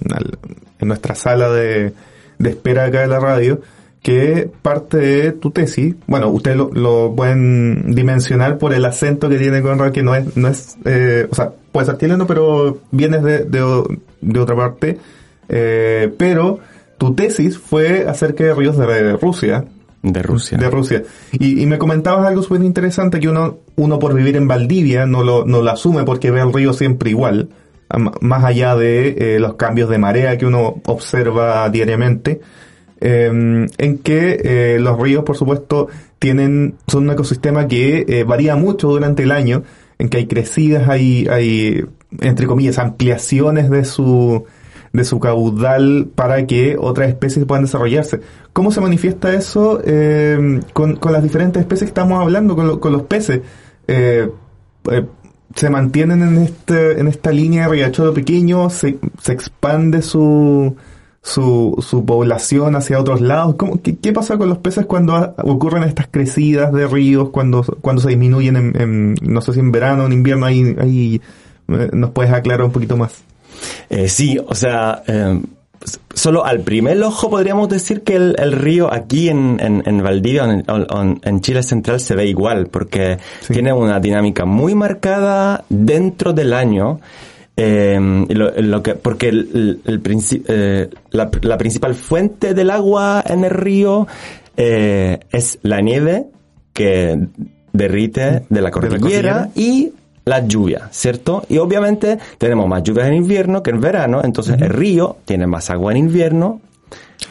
en 0.80 0.88
nuestra 0.88 1.14
sala 1.16 1.50
de, 1.52 1.92
de 2.40 2.50
espera 2.50 2.86
acá 2.86 3.02
de 3.02 3.08
la 3.08 3.20
radio, 3.20 3.60
que 4.02 4.50
parte 4.62 4.98
de 4.98 5.32
tu 5.32 5.52
tesis, 5.52 5.96
bueno, 6.08 6.30
ustedes 6.30 6.58
lo, 6.58 6.72
lo 6.74 7.14
pueden 7.16 7.94
dimensionar 7.94 8.58
por 8.58 8.74
el 8.74 8.84
acento 8.86 9.30
que 9.30 9.38
tiene 9.38 9.62
Conrad, 9.62 9.92
que 9.92 10.02
no 10.02 10.16
es, 10.16 10.36
no 10.36 10.48
es, 10.48 10.78
eh, 10.86 11.28
o 11.30 11.36
sea, 11.36 11.52
puede 11.72 11.86
ser 11.86 11.98
chileno, 11.98 12.26
pero 12.26 12.80
vienes 12.92 13.22
de, 13.22 13.46
de, 13.46 13.84
de 14.22 14.40
otra 14.40 14.56
parte, 14.56 14.98
eh, 15.50 16.12
pero 16.18 16.60
tu 16.98 17.14
tesis 17.14 17.58
fue 17.58 18.08
acerca 18.08 18.44
de 18.44 18.56
ríos 18.56 18.78
de 18.78 19.18
Rusia. 19.18 19.66
De 20.02 20.24
Rusia. 20.24 20.58
De 20.58 20.70
Rusia. 20.70 21.04
Y, 21.32 21.62
y 21.62 21.66
me 21.68 21.78
comentabas 21.78 22.26
algo 22.26 22.42
súper 22.42 22.64
interesante 22.64 23.20
que 23.20 23.30
uno, 23.30 23.60
uno 23.76 24.00
por 24.00 24.16
vivir 24.16 24.36
en 24.36 24.48
Valdivia 24.48 25.06
no 25.06 25.24
lo, 25.24 25.46
no 25.46 25.62
lo 25.62 25.70
asume 25.70 26.04
porque 26.06 26.32
ve 26.32 26.42
el 26.42 26.52
río 26.52 26.74
siempre 26.74 27.12
igual, 27.12 27.50
más 28.22 28.44
allá 28.44 28.76
de 28.76 29.36
eh, 29.36 29.40
los 29.40 29.56
cambios 29.56 29.90
de 29.90 30.00
marea 30.00 30.38
que 30.38 30.46
uno 30.46 30.82
observa 30.86 31.70
diariamente, 31.70 32.42
eh, 33.02 33.68
en 33.78 33.98
que 34.00 34.40
eh, 34.44 34.78
los 34.80 35.00
ríos, 35.00 35.24
por 35.24 35.36
supuesto, 35.36 35.88
tienen, 36.20 36.76
son 36.88 37.04
un 37.06 37.12
ecosistema 37.12 37.68
que 37.68 38.06
eh, 38.08 38.24
varía 38.24 38.56
mucho 38.56 38.88
durante 38.90 39.24
el 39.24 39.32
año, 39.32 39.64
en 40.00 40.10
que 40.10 40.18
hay 40.18 40.28
crecidas, 40.28 40.88
hay, 40.88 41.28
hay, 41.30 41.84
entre 42.22 42.48
comillas, 42.48 42.78
ampliaciones 42.80 43.70
de 43.70 43.86
su, 43.86 44.46
de 44.94 45.04
su 45.04 45.20
caudal 45.20 46.08
para 46.16 46.46
que 46.48 46.76
otras 46.80 47.10
especies 47.10 47.46
puedan 47.46 47.66
desarrollarse. 47.66 48.20
¿Cómo 48.54 48.72
se 48.72 48.82
manifiesta 48.82 49.34
eso 49.34 49.82
eh, 49.86 50.60
con, 50.74 50.96
con 50.96 51.12
las 51.14 51.24
diferentes 51.24 51.60
especies 51.62 51.86
que 51.90 51.92
estamos 52.00 52.22
hablando, 52.22 52.56
con, 52.56 52.68
lo- 52.68 52.80
con 52.80 52.92
los 52.94 53.04
peces? 53.04 53.42
Eh, 53.88 54.30
se 55.56 55.70
mantienen 55.70 56.22
en 56.22 56.38
este 56.38 57.00
en 57.00 57.08
esta 57.08 57.32
línea 57.32 57.66
de 57.66 57.72
riachuelo 57.74 58.14
pequeño, 58.14 58.70
se, 58.70 58.98
se 59.22 59.34
expande 59.34 60.02
su, 60.02 60.76
su, 61.24 61.76
su 61.88 62.04
población 62.06 62.76
hacia 62.76 63.00
otros 63.00 63.22
lados. 63.22 63.56
¿Cómo, 63.56 63.80
qué, 63.82 63.96
qué 63.96 64.12
pasa 64.12 64.38
con 64.38 64.50
los 64.50 64.58
peces 64.58 64.86
cuando 64.86 65.16
ha- 65.16 65.36
ocurren 65.44 65.84
estas 65.84 66.08
crecidas 66.10 66.74
de 66.74 66.88
ríos, 66.88 67.30
cuando, 67.30 67.64
cuando 67.82 68.02
se 68.02 68.10
disminuyen 68.10 68.56
en, 68.56 68.82
en, 68.82 69.16
no 69.22 69.42
sé 69.42 69.54
si 69.54 69.60
en 69.60 69.72
verano 69.72 70.04
o 70.04 70.06
en 70.08 70.14
invierno? 70.14 70.46
Ahí, 70.48 70.76
ahí 70.80 71.22
eh, 71.68 71.90
nos 71.94 72.10
puedes 72.12 72.32
aclarar 72.34 72.66
un 72.66 72.72
poquito 72.72 72.98
más. 72.98 73.14
Eh, 73.90 74.08
sí, 74.10 74.40
o 74.48 74.56
sea, 74.56 75.04
eh, 75.08 75.40
s- 75.84 76.00
solo 76.16 76.44
al 76.44 76.62
primer 76.62 77.02
ojo 77.04 77.30
podríamos 77.30 77.70
decir 77.70 78.02
que 78.02 78.16
el, 78.16 78.36
el 78.40 78.54
río 78.54 78.92
aquí 78.92 79.30
en, 79.30 79.60
en, 79.62 79.84
en 79.86 80.02
Valdivia, 80.02 80.46
en, 80.46 80.64
en- 80.68 81.20
en 81.24 81.42
Chile 81.42 81.62
Central, 81.62 82.00
se 82.00 82.16
ve 82.16 82.26
igual, 82.26 82.66
porque 82.68 83.20
Sí. 83.42 83.54
tiene 83.54 83.72
una 83.74 84.00
dinámica 84.00 84.46
muy 84.46 84.74
marcada 84.74 85.64
dentro 85.70 86.34
del 86.34 86.54
año. 86.54 87.00
Eh, 87.64 88.26
y 88.30 88.34
lo, 88.34 88.52
lo 88.60 88.82
que, 88.84 88.96
porque 88.96 89.30
el, 89.30 89.80
el- 89.86 90.02
eh, 90.48 90.90
la, 91.12 91.30
la 91.42 91.58
principal 91.58 91.94
fuente 91.96 92.54
del 92.54 92.70
agua 92.70 93.24
en 93.26 93.44
el 93.44 93.52
río 93.52 94.08
eh, 94.58 95.20
es 95.32 95.60
la 95.62 95.82
nieve 95.82 96.26
que 96.74 97.28
derrite 97.74 98.44
de 98.50 98.62
la 98.62 98.72
cordillera, 98.72 99.00
cordillera. 99.00 99.50
y 99.56 99.92
la 100.26 100.46
lluvia, 100.46 100.88
¿cierto? 100.92 101.44
Y 101.50 101.58
obviamente 101.58 102.18
tenemos 102.38 102.68
más 102.68 102.84
lluvias 102.84 103.08
en 103.08 103.16
invierno 103.16 103.64
que 103.64 103.72
en 103.72 103.82
verano, 103.82 104.22
entonces 104.24 104.56
el 104.62 104.70
río 104.70 105.18
tiene 105.26 105.48
más 105.48 105.70
agua 105.70 105.92
en 105.92 105.98
invierno 105.98 106.62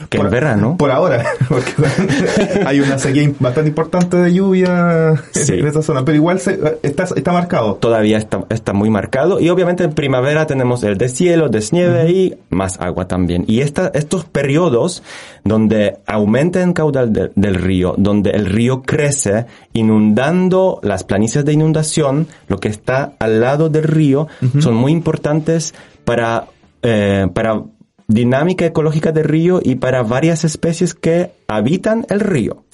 que 0.09 0.19
en 0.19 0.31
verano. 0.31 0.77
Por 0.79 0.91
ahora, 0.91 1.25
porque 1.49 1.73
hay 2.67 2.81
una 2.81 2.99
sequía 2.99 3.31
bastante 3.39 3.69
importante 3.71 4.17
de 4.17 4.33
lluvia 4.33 5.15
Sí. 5.33 5.55
en 5.55 5.67
esa 5.67 5.83
zona, 5.83 6.05
pero 6.05 6.17
igual 6.17 6.41
se, 6.41 6.59
está, 6.83 7.05
está 7.17 7.33
marcado. 7.33 7.75
Todavía 7.75 8.19
está, 8.19 8.45
está 8.51 8.73
muy 8.73 8.91
marcado 8.91 9.41
y 9.41 9.49
obviamente 9.51 9.85
en 9.85 9.93
primavera 9.93 10.47
tenemos 10.47 10.83
el 10.85 10.97
deshielo, 10.99 11.49
desnieve 11.49 12.11
y 12.11 12.35
más 12.51 12.81
agua 12.81 13.07
también. 13.09 13.45
Y 13.47 13.61
esta, 13.61 13.91
estos 13.95 14.25
periodos 14.25 15.03
donde 15.45 15.99
aumenta 16.07 16.63
el 16.63 16.73
caudal 16.75 17.13
de- 17.13 17.31
del 17.35 17.55
río, 17.57 17.95
donde 17.99 18.31
el 18.31 18.47
río 18.47 18.83
crece 18.83 19.47
inundando 19.73 20.81
las 20.83 21.05
planicies 21.05 21.45
de 21.45 21.53
inundación, 21.53 22.27
lo 22.49 22.59
que 22.59 22.69
está 22.69 23.13
al 23.19 23.41
lado 23.41 23.69
del 23.69 23.85
río, 23.85 24.29
son 24.61 24.75
muy 24.75 24.93
importantes 24.93 25.75
para, 26.05 26.47
eh, 26.83 27.27
para 27.35 27.63
dinámica 28.11 28.67
ecológica 28.67 29.13
del 29.13 29.25
río 29.25 29.61
y 29.63 29.77
para 29.77 30.03
varias 30.03 30.45
especies 30.45 30.95
que 30.95 31.33
habitan 31.49 32.05
el 32.11 32.21
río. 32.21 32.65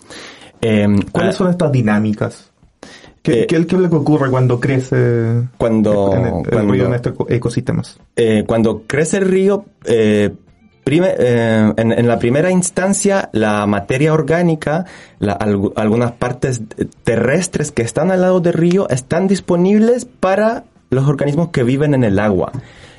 Em, 0.60 1.00
¿Cuáles 1.12 1.34
ah, 1.34 1.38
son 1.38 1.50
estas 1.50 1.70
dinámicas? 1.70 2.50
¿Qué, 3.22 3.42
Eh, 3.42 3.46
qué- 3.46 3.56
es 3.56 3.72
lo 3.72 3.90
que 3.90 3.96
ocurre 3.96 4.30
cuando 4.30 4.58
crece 4.60 5.42
Cuando- 5.58 6.14
en 6.14 6.20
el, 6.26 6.34
el 6.44 6.50
cuando- 6.50 6.72
río 6.72 6.86
en 6.86 6.94
estos 6.94 7.12
eco- 7.12 7.26
ecosistemas? 7.28 7.98
eh, 8.16 8.44
cuando 8.46 8.82
crece 8.86 9.18
el 9.18 9.26
río, 9.28 9.64
eh, 9.84 10.30
prime- 10.84 11.14
en, 11.18 11.92
en 11.92 12.06
la 12.08 12.18
primera 12.20 12.50
instancia, 12.50 13.28
la 13.32 13.66
materia 13.66 14.14
orgánica, 14.14 14.86
la- 15.18 15.32
algunas 15.74 16.12
partes 16.12 16.62
terrestres 17.04 17.72
que 17.72 17.82
están 17.82 18.10
al 18.12 18.22
lado 18.22 18.40
del 18.40 18.52
río 18.54 18.88
están 18.88 19.26
disponibles 19.26 20.04
para 20.04 20.64
los 20.90 21.06
organismos 21.08 21.48
que 21.48 21.64
viven 21.64 21.92
en 21.94 22.04
el 22.04 22.18
agua. 22.20 22.52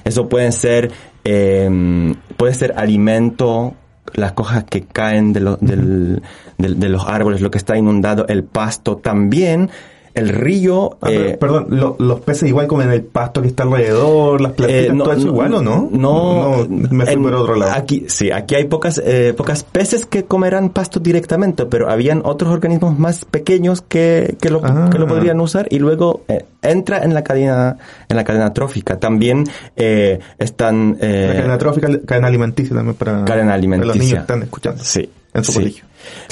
Eso 0.04 0.28
pueden 0.28 0.52
ser, 0.52 0.92
eh, 1.30 2.16
puede 2.38 2.54
ser 2.54 2.74
alimento, 2.78 3.76
las 4.14 4.32
cosas 4.32 4.64
que 4.64 4.84
caen 4.86 5.34
de, 5.34 5.42
del- 5.60 6.22
de 6.58 6.90
los 6.90 7.06
árboles, 7.08 7.42
lo 7.42 7.52
que 7.52 7.58
está 7.58 7.78
inundado, 7.78 8.26
el 8.28 8.44
pasto 8.46 8.96
también. 8.98 9.70
El 10.18 10.30
río... 10.30 10.98
Ah, 11.02 11.12
eh, 11.12 11.20
per- 11.20 11.40
perdón, 11.40 11.68
lo- 11.70 11.96
los 12.00 12.20
peces 12.22 12.50
igual 12.50 12.68
comen 12.68 12.92
el 12.92 13.04
pasto 13.04 13.42
que 13.42 13.48
está 13.50 13.64
alrededor, 13.64 14.42
las 14.42 14.54
plantitas, 14.54 14.86
eh, 14.96 14.98
todo 14.98 15.14
eso 15.14 15.28
igual, 15.28 15.54
¿o 15.54 15.62
no? 15.62 15.90
No, 15.92 16.66
me 16.70 17.06
fui 17.06 17.14
en- 17.14 17.24
por 17.24 17.34
otro 17.36 17.56
lado. 17.56 17.72
Aquí, 17.74 18.06
sí, 18.08 18.32
aquí 18.32 18.56
hay 18.56 18.66
pocas, 18.66 19.02
eh, 19.06 19.34
pocas 19.38 19.64
peces 19.64 20.06
que 20.06 20.26
comerán 20.26 20.70
pasto 20.70 21.00
directamente, 21.00 21.66
pero 21.66 21.90
habían 21.90 22.22
otros 22.26 22.52
organismos 22.52 22.98
más 22.98 23.26
pequeños 23.26 23.82
que, 23.82 24.36
que, 24.42 24.50
lo, 24.50 24.62
Ah. 24.64 24.90
que 24.92 24.98
lo 25.00 25.08
podrían 25.08 25.40
usar 25.40 25.68
y 25.70 25.80
luego 25.80 26.24
eh, 26.28 26.46
entra 26.62 27.00
en 27.04 27.14
la 27.14 27.24
cadena, 27.24 27.78
en 28.10 28.16
la 28.18 28.24
cadena 28.24 28.54
trófica. 28.54 29.00
También 29.00 29.44
eh, 29.76 30.20
están 30.40 30.98
eh, 31.00 31.26
la 31.30 31.34
cadena 31.36 31.58
trófica, 31.58 31.88
cadena 32.06 32.28
alimenticia 32.28 32.76
también 32.76 32.96
para, 32.96 33.24
cadena 33.26 33.46
para 33.48 33.54
alimenticia. 33.56 33.88
los 33.94 33.98
niños 33.98 34.14
que 34.16 34.22
están 34.22 34.44
escuchando 34.44 34.84
Sí. 34.84 35.10
en 35.34 35.44
su 35.44 35.52
sí. 35.52 35.60
colegio. 35.60 35.86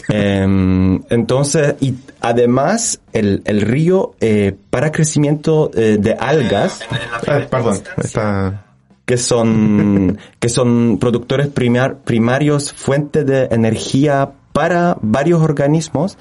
Em, 0.09 1.01
entonces, 1.09 1.75
y 1.81 1.95
además, 2.21 2.99
el, 3.13 3.41
el 3.45 3.61
río, 3.61 4.15
eh, 4.19 4.55
para 4.69 4.91
crecimiento 4.91 5.71
eh, 5.73 5.97
de 5.99 6.13
algas, 6.13 6.81
Ah, 7.27 7.39
perdón, 7.49 7.79
está... 8.03 8.65
que 9.05 9.17
son, 9.17 10.17
que 10.39 10.49
son 10.49 10.97
productores 10.99 11.47
primar- 11.47 11.97
primarios, 12.03 12.71
fuente 12.73 13.23
de 13.23 13.45
energía 13.51 14.31
para 14.53 14.97
varios 15.01 15.41
organismos, 15.41 16.17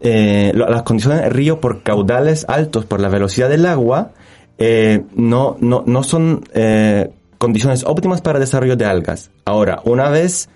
eh, 0.00 0.52
lo- 0.54 0.68
las 0.68 0.82
condiciones 0.82 1.22
del 1.22 1.30
río 1.32 1.60
por 1.60 1.82
caudales 1.82 2.44
altos, 2.48 2.84
por 2.84 3.00
la 3.00 3.08
velocidad 3.08 3.48
del 3.48 3.66
agua, 3.66 4.12
eh, 4.58 5.02
no, 5.14 5.56
no, 5.60 5.82
no 5.86 6.02
son 6.02 6.44
eh, 6.54 7.10
condiciones 7.38 7.84
óptimas 7.84 8.20
para 8.22 8.38
el 8.38 8.44
desarrollo 8.44 8.76
de 8.76 8.84
algas. 8.86 9.30
Ahora, 9.44 9.80
una 9.84 10.08
vez 10.10 10.48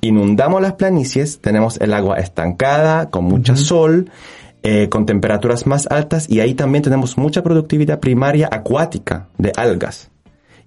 inundamos 0.00 0.60
las 0.62 0.74
planicies, 0.74 1.40
tenemos 1.40 1.78
el 1.80 1.92
agua 1.94 2.16
estancada, 2.18 3.10
con 3.10 3.24
mucha 3.24 3.56
sol, 3.56 4.10
eh, 4.62 4.88
con 4.88 5.06
temperaturas 5.06 5.66
más 5.66 5.86
altas, 5.90 6.28
y 6.28 6.40
ahí 6.40 6.54
también 6.54 6.82
tenemos 6.82 7.16
mucha 7.18 7.42
productividad 7.42 8.00
primaria 8.00 8.48
acuática 8.50 9.28
de 9.38 9.52
algas. 9.56 10.10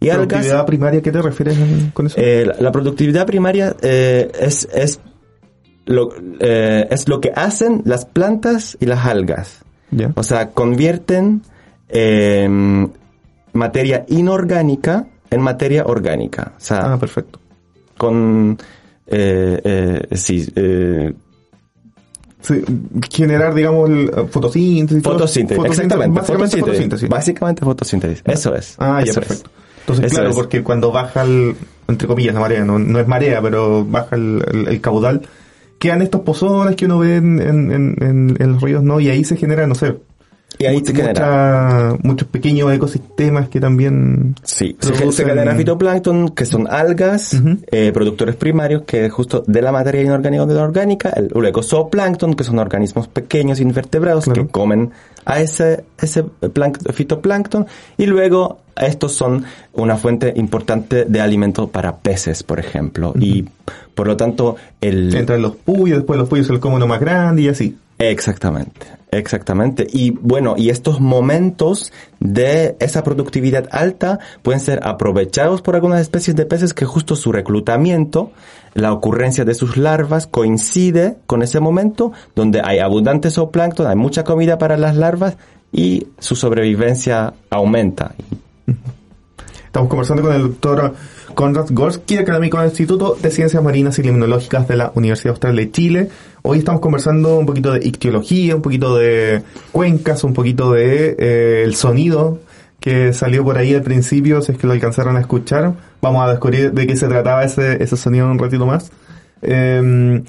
Y 0.02 0.10
algas, 0.10 0.28
¿Productividad 0.28 0.66
primaria 0.66 1.02
qué 1.02 1.12
te 1.12 1.22
refieres 1.22 1.58
con 1.94 2.08
eso? 2.08 2.16
eh, 2.20 2.46
la, 2.46 2.56
la 2.60 2.72
productividad 2.72 3.26
primaria 3.26 3.76
eh, 3.82 4.32
es, 4.40 4.68
es, 4.74 5.02
lo, 5.86 6.10
eh, 6.40 6.88
es 6.90 7.10
lo 7.10 7.20
que 7.20 7.32
hacen 7.36 7.82
las 7.86 8.06
plantas 8.06 8.78
y 8.80 8.86
las 8.86 9.06
algas. 9.06 9.60
O 10.16 10.24
sea, 10.24 10.52
convierten 10.52 11.42
eh, 11.90 12.48
materia 13.54 14.06
inorgánica 14.08 15.08
en 15.32 15.42
materia 15.42 15.84
orgánica. 15.86 16.54
O 16.58 16.60
sea, 16.62 16.94
Ah, 16.94 16.98
perfecto. 17.00 17.40
con... 17.98 18.58
eh, 19.10 19.62
eh, 19.64 20.16
sí, 20.18 20.48
eh, 20.56 21.14
Sí, 22.42 22.64
generar, 23.12 23.54
digamos, 23.54 23.90
el, 23.90 24.10
eh, 24.16 24.28
fotosíntesis. 24.32 25.04
todo- 25.04 25.14
fotosíntesis, 25.16 25.66
exactamente. 25.66 26.20
Básicamente 26.20 26.58
fotosíntesis. 26.58 26.62
fotosíntesis. 26.62 27.10
Básicamente 27.10 27.66
fotosíntesis. 27.66 28.22
Eso 28.26 28.56
es. 28.56 28.76
Ah, 28.78 29.02
ya, 29.04 29.12
eso 29.12 29.20
es. 29.20 29.28
perfecto. 29.28 29.50
Entonces, 29.82 30.06
Eso 30.06 30.16
claro, 30.16 30.30
es. 30.30 30.36
porque 30.38 30.64
cuando 30.64 30.92
baja 30.92 31.24
el, 31.24 31.56
entre 31.90 32.08
comillas, 32.08 32.34
la 32.34 32.40
marea, 32.40 32.64
no, 32.64 32.80
no 32.80 32.98
es 33.00 33.08
marea, 33.08 33.42
pero 33.42 33.84
baja 33.84 34.16
el, 34.16 34.42
el- 34.54 34.68
el 34.70 34.80
caudal, 34.82 35.24
quedan 35.80 36.02
estos 36.02 36.22
pozones 36.22 36.76
que 36.78 36.86
uno 36.86 37.00
ve 37.00 37.18
en, 37.18 37.42
en, 37.42 37.72
en- 37.72 37.96
en- 38.02 38.38
en 38.40 38.52
los 38.54 38.62
ríos, 38.62 38.84
¿no? 38.84 39.00
Y 39.02 39.10
ahí 39.10 39.26
se 39.26 39.36
genera, 39.36 39.68
no 39.68 39.76
sé, 39.76 39.98
Y 40.62 40.66
ahí 40.66 40.76
mucha- 40.76 40.92
se 40.92 40.98
genera. 40.98 41.98
muchos 42.04 42.28
pequeños 42.28 42.72
ecosistemas 42.74 43.48
que 43.48 43.62
también 43.62 44.36
Sí, 44.44 44.76
se, 44.80 44.92
producen- 44.94 45.46
se 45.46 45.56
fitoplancton, 45.56 46.30
que 46.30 46.46
son 46.46 46.68
algas, 46.70 47.42
eh, 47.72 47.92
productores 47.94 48.36
primarios, 48.36 48.82
que 48.84 49.10
justo 49.10 49.42
de 49.48 49.62
la 49.62 49.72
materia 49.72 50.02
inorgánica 50.02 50.44
o 50.44 50.46
de 50.46 50.56
la 50.56 50.64
orgánica, 50.64 51.12
el, 51.16 51.30
luego 51.34 51.64
zooplancton, 51.64 52.34
que 52.34 52.44
son 52.44 52.60
organismos 52.60 53.08
pequeños 53.08 53.62
invertebrados 53.62 54.26
Claro. 54.26 54.46
que 54.48 54.52
comen 54.52 54.92
a 55.26 55.40
ese, 55.40 55.86
ese 56.02 56.26
planct- 56.26 56.92
fitoplancton, 56.92 57.66
y 57.98 58.06
luego 58.08 58.60
estos 58.76 59.14
son 59.14 59.46
una 59.74 59.96
fuente 59.96 60.34
importante 60.36 61.06
de 61.06 61.22
alimento 61.22 61.70
para 61.70 61.96
peces, 61.98 62.44
por 62.44 62.60
ejemplo, 62.60 63.14
y 63.18 63.46
por 63.96 64.08
lo 64.08 64.18
tanto 64.18 64.58
el... 64.82 65.16
entran 65.16 65.42
los 65.42 65.56
puyos, 65.56 66.00
después 66.00 66.20
los 66.20 66.28
puyos 66.28 66.48
come 66.60 66.76
uno 66.76 66.88
más 66.88 67.00
grande 67.00 67.44
y 67.44 67.48
así. 67.48 67.78
Exactamente, 68.00 68.88
exactamente. 69.12 69.86
Y 69.92 70.12
bueno, 70.12 70.56
y 70.58 70.70
estos 70.70 71.02
momentos 71.02 71.92
de 72.22 72.78
esa 72.80 73.04
productividad 73.04 73.68
alta 73.72 74.20
pueden 74.42 74.62
ser 74.62 74.80
aprovechados 74.84 75.62
por 75.62 75.76
algunas 75.76 76.00
especies 76.00 76.38
de 76.38 76.46
peces 76.46 76.74
que 76.74 76.86
justo 76.86 77.18
su 77.18 77.34
reclutamiento, 77.34 78.32
la 78.74 78.94
ocurrencia 78.94 79.44
de 79.44 79.54
sus 79.54 79.76
larvas 79.76 80.28
coincide 80.28 81.18
con 81.26 81.42
ese 81.42 81.60
momento 81.60 82.14
donde 82.36 82.62
hay 82.64 82.80
abundante 82.80 83.30
zooplancton, 83.30 83.88
hay 83.88 83.98
mucha 83.98 84.24
comida 84.24 84.58
para 84.58 84.78
las 84.78 84.96
larvas 84.96 85.36
y 85.74 86.08
su 86.20 86.38
sobrevivencia 86.38 87.34
aumenta. 87.50 88.16
Estamos 89.66 89.90
conversando 89.90 90.24
con 90.24 90.34
el 90.34 90.42
doctor 90.44 90.96
Konrad 91.36 91.68
Gorski, 91.72 92.18
académico 92.18 92.58
del 92.58 92.68
Instituto 92.68 93.18
de 93.22 93.32
Ciencias 93.32 93.64
Marinas 93.64 93.98
y 94.00 94.04
Limnológicas 94.04 94.68
de 94.68 94.76
la 94.76 94.92
Universidad 94.96 95.32
Austral 95.32 95.56
de 95.56 95.72
Chile. 95.72 96.10
Hoy 96.42 96.60
estamos 96.60 96.82
conversando 96.82 97.38
un 97.38 97.46
poquito 97.46 97.74
de 97.74 97.86
ictiología, 97.86 98.56
un 98.56 98.62
poquito 98.62 98.98
de 98.98 99.44
cuencas, 99.72 100.24
un 100.24 100.34
poquito 100.34 100.72
de 100.72 101.16
eh, 101.18 101.64
el 101.64 101.76
sonido 101.76 102.40
que 102.80 103.14
salió 103.14 103.44
por 103.44 103.58
ahí 103.58 103.74
al 103.74 103.84
principio, 103.84 104.42
si 104.42 104.54
es 104.54 104.58
que 104.58 104.68
lo 104.68 104.74
alcanzaron 104.74 105.18
a 105.18 105.20
escuchar. 105.20 105.74
Vamos 106.02 106.26
a 106.26 106.32
descubrir 106.32 106.72
de 106.72 106.88
qué 106.88 106.96
se 106.96 107.08
trataba 107.08 107.44
ese, 107.44 107.84
ese 107.84 107.98
sonido 107.98 108.26
en 108.26 108.32
un 108.32 108.40
ratito 108.40 108.66
más. 108.66 108.92
Eh, 109.42 110.22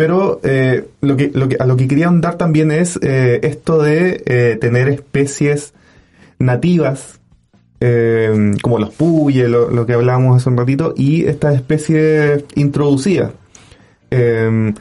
pero 0.00 0.40
eh, 0.44 0.88
lo 1.02 1.14
que, 1.14 1.30
lo 1.34 1.46
que, 1.46 1.58
a 1.60 1.66
lo 1.66 1.76
que 1.76 1.86
quería 1.86 2.08
andar 2.08 2.36
también 2.36 2.70
es 2.70 2.98
eh, 3.02 3.40
esto 3.42 3.82
de 3.82 4.22
eh, 4.24 4.56
tener 4.58 4.88
especies 4.88 5.74
nativas 6.38 7.19
eh, 7.80 8.52
como 8.62 8.78
los 8.78 8.90
puyes, 8.90 9.48
lo, 9.48 9.70
lo 9.70 9.86
que 9.86 9.94
hablábamos 9.94 10.36
hace 10.36 10.48
un 10.50 10.56
ratito, 10.56 10.94
y 10.96 11.24
estas 11.24 11.54
especies 11.54 12.44
introducidas. 12.54 13.32
Eh, 14.10 14.72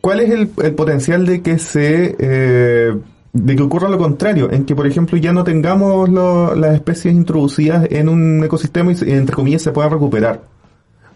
¿Cuál 0.00 0.20
es 0.20 0.30
el, 0.30 0.50
el 0.62 0.74
potencial 0.74 1.26
de 1.26 1.42
que 1.42 1.58
se 1.58 2.16
eh, 2.18 2.94
de 3.32 3.56
que 3.56 3.62
ocurra 3.62 3.88
lo 3.88 3.98
contrario, 3.98 4.50
en 4.50 4.64
que 4.64 4.74
por 4.74 4.86
ejemplo 4.86 5.18
ya 5.18 5.32
no 5.32 5.44
tengamos 5.44 6.08
las 6.08 6.74
especies 6.74 7.14
introducidas 7.14 7.86
en 7.90 8.08
un 8.08 8.42
ecosistema 8.44 8.92
y 8.92 9.10
entre 9.12 9.36
comillas 9.36 9.62
se 9.62 9.72
pueda 9.72 9.88
recuperar 9.88 10.42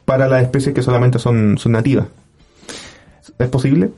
para 0.05 0.29
las 0.29 0.43
especies 0.43 0.75
que 0.75 0.83
solamente 0.83 1.19
son, 1.19 1.57
son 1.59 1.73
nativas? 1.73 2.07
¿Es 3.39 3.49
posible? 3.49 3.91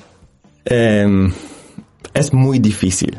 Eh, 0.64 1.28
es 2.14 2.32
muy 2.32 2.58
difícil. 2.60 3.18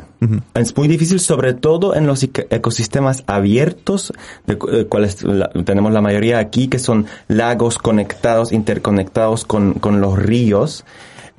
Es 0.54 0.76
muy 0.76 0.88
difícil, 0.88 1.20
sobre 1.20 1.54
todo 1.54 1.94
en 1.94 2.06
los 2.06 2.22
eco- 2.22 2.42
ecosistemas 2.50 3.22
abiertos, 3.26 4.12
de 4.46 4.56
cu- 4.58 4.68
eh, 4.70 4.86
cuales 4.86 5.22
la- 5.22 5.50
tenemos 5.64 5.92
la 5.92 6.00
mayoría 6.00 6.38
aquí, 6.38 6.68
que 6.68 6.78
son 6.78 7.06
lagos 7.28 7.78
conectados, 7.78 8.52
interconectados 8.52 9.44
con, 9.44 9.74
con 9.74 10.00
los 10.00 10.18
ríos. 10.18 10.84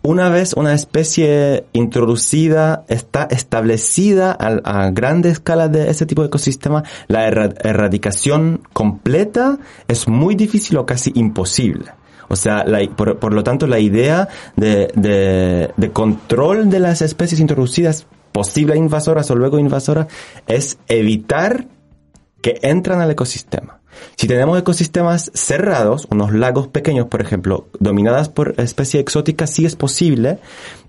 Una 0.04 0.30
vez 0.30 0.54
una 0.54 0.74
especie 0.74 1.66
introducida 1.74 2.86
está 2.88 3.24
establecida 3.30 4.32
a, 4.40 4.84
a 4.86 4.92
grande 4.92 5.30
escala 5.30 5.68
de 5.68 5.90
ese 5.90 6.06
tipo 6.06 6.22
de 6.22 6.28
ecosistema, 6.28 6.84
la 7.08 7.28
erra- 7.28 7.54
erradicación 7.64 8.62
completa 8.72 9.58
es 9.88 10.08
muy 10.08 10.36
difícil 10.36 10.78
o 10.78 10.86
casi 10.86 11.12
imposible. 11.16 11.86
O 12.29 12.36
sea, 12.36 12.63
la- 12.65 12.88
por, 12.96 13.17
por 13.19 13.34
lo 13.34 13.43
tanto, 13.43 13.67
la 13.67 13.79
idea 13.79 14.27
de, 14.55 14.91
de, 14.96 15.72
de 15.75 15.91
control 15.91 16.69
de 16.69 16.79
las 16.79 17.01
especies 17.01 17.39
introducidas, 17.41 18.05
posible 18.31 18.75
invasoras 18.77 19.31
o 19.31 19.36
luego 19.36 19.60
invasoras, 19.60 20.07
es 20.48 20.77
evitar 20.88 21.67
que 22.41 22.60
entran 22.62 23.01
al 23.01 23.10
ecosistema. 23.12 23.79
Si 24.15 24.27
tenemos 24.27 24.60
ecosistemas 24.60 25.31
cerrados, 25.34 26.07
unos 26.12 26.31
lagos 26.31 26.67
pequeños, 26.67 27.07
por 27.07 27.19
ejemplo, 27.19 27.67
dominadas 27.79 28.29
por 28.29 28.53
especies 28.57 29.01
exóticas, 29.01 29.50
sí 29.50 29.65
es 29.65 29.75
posible. 29.75 30.38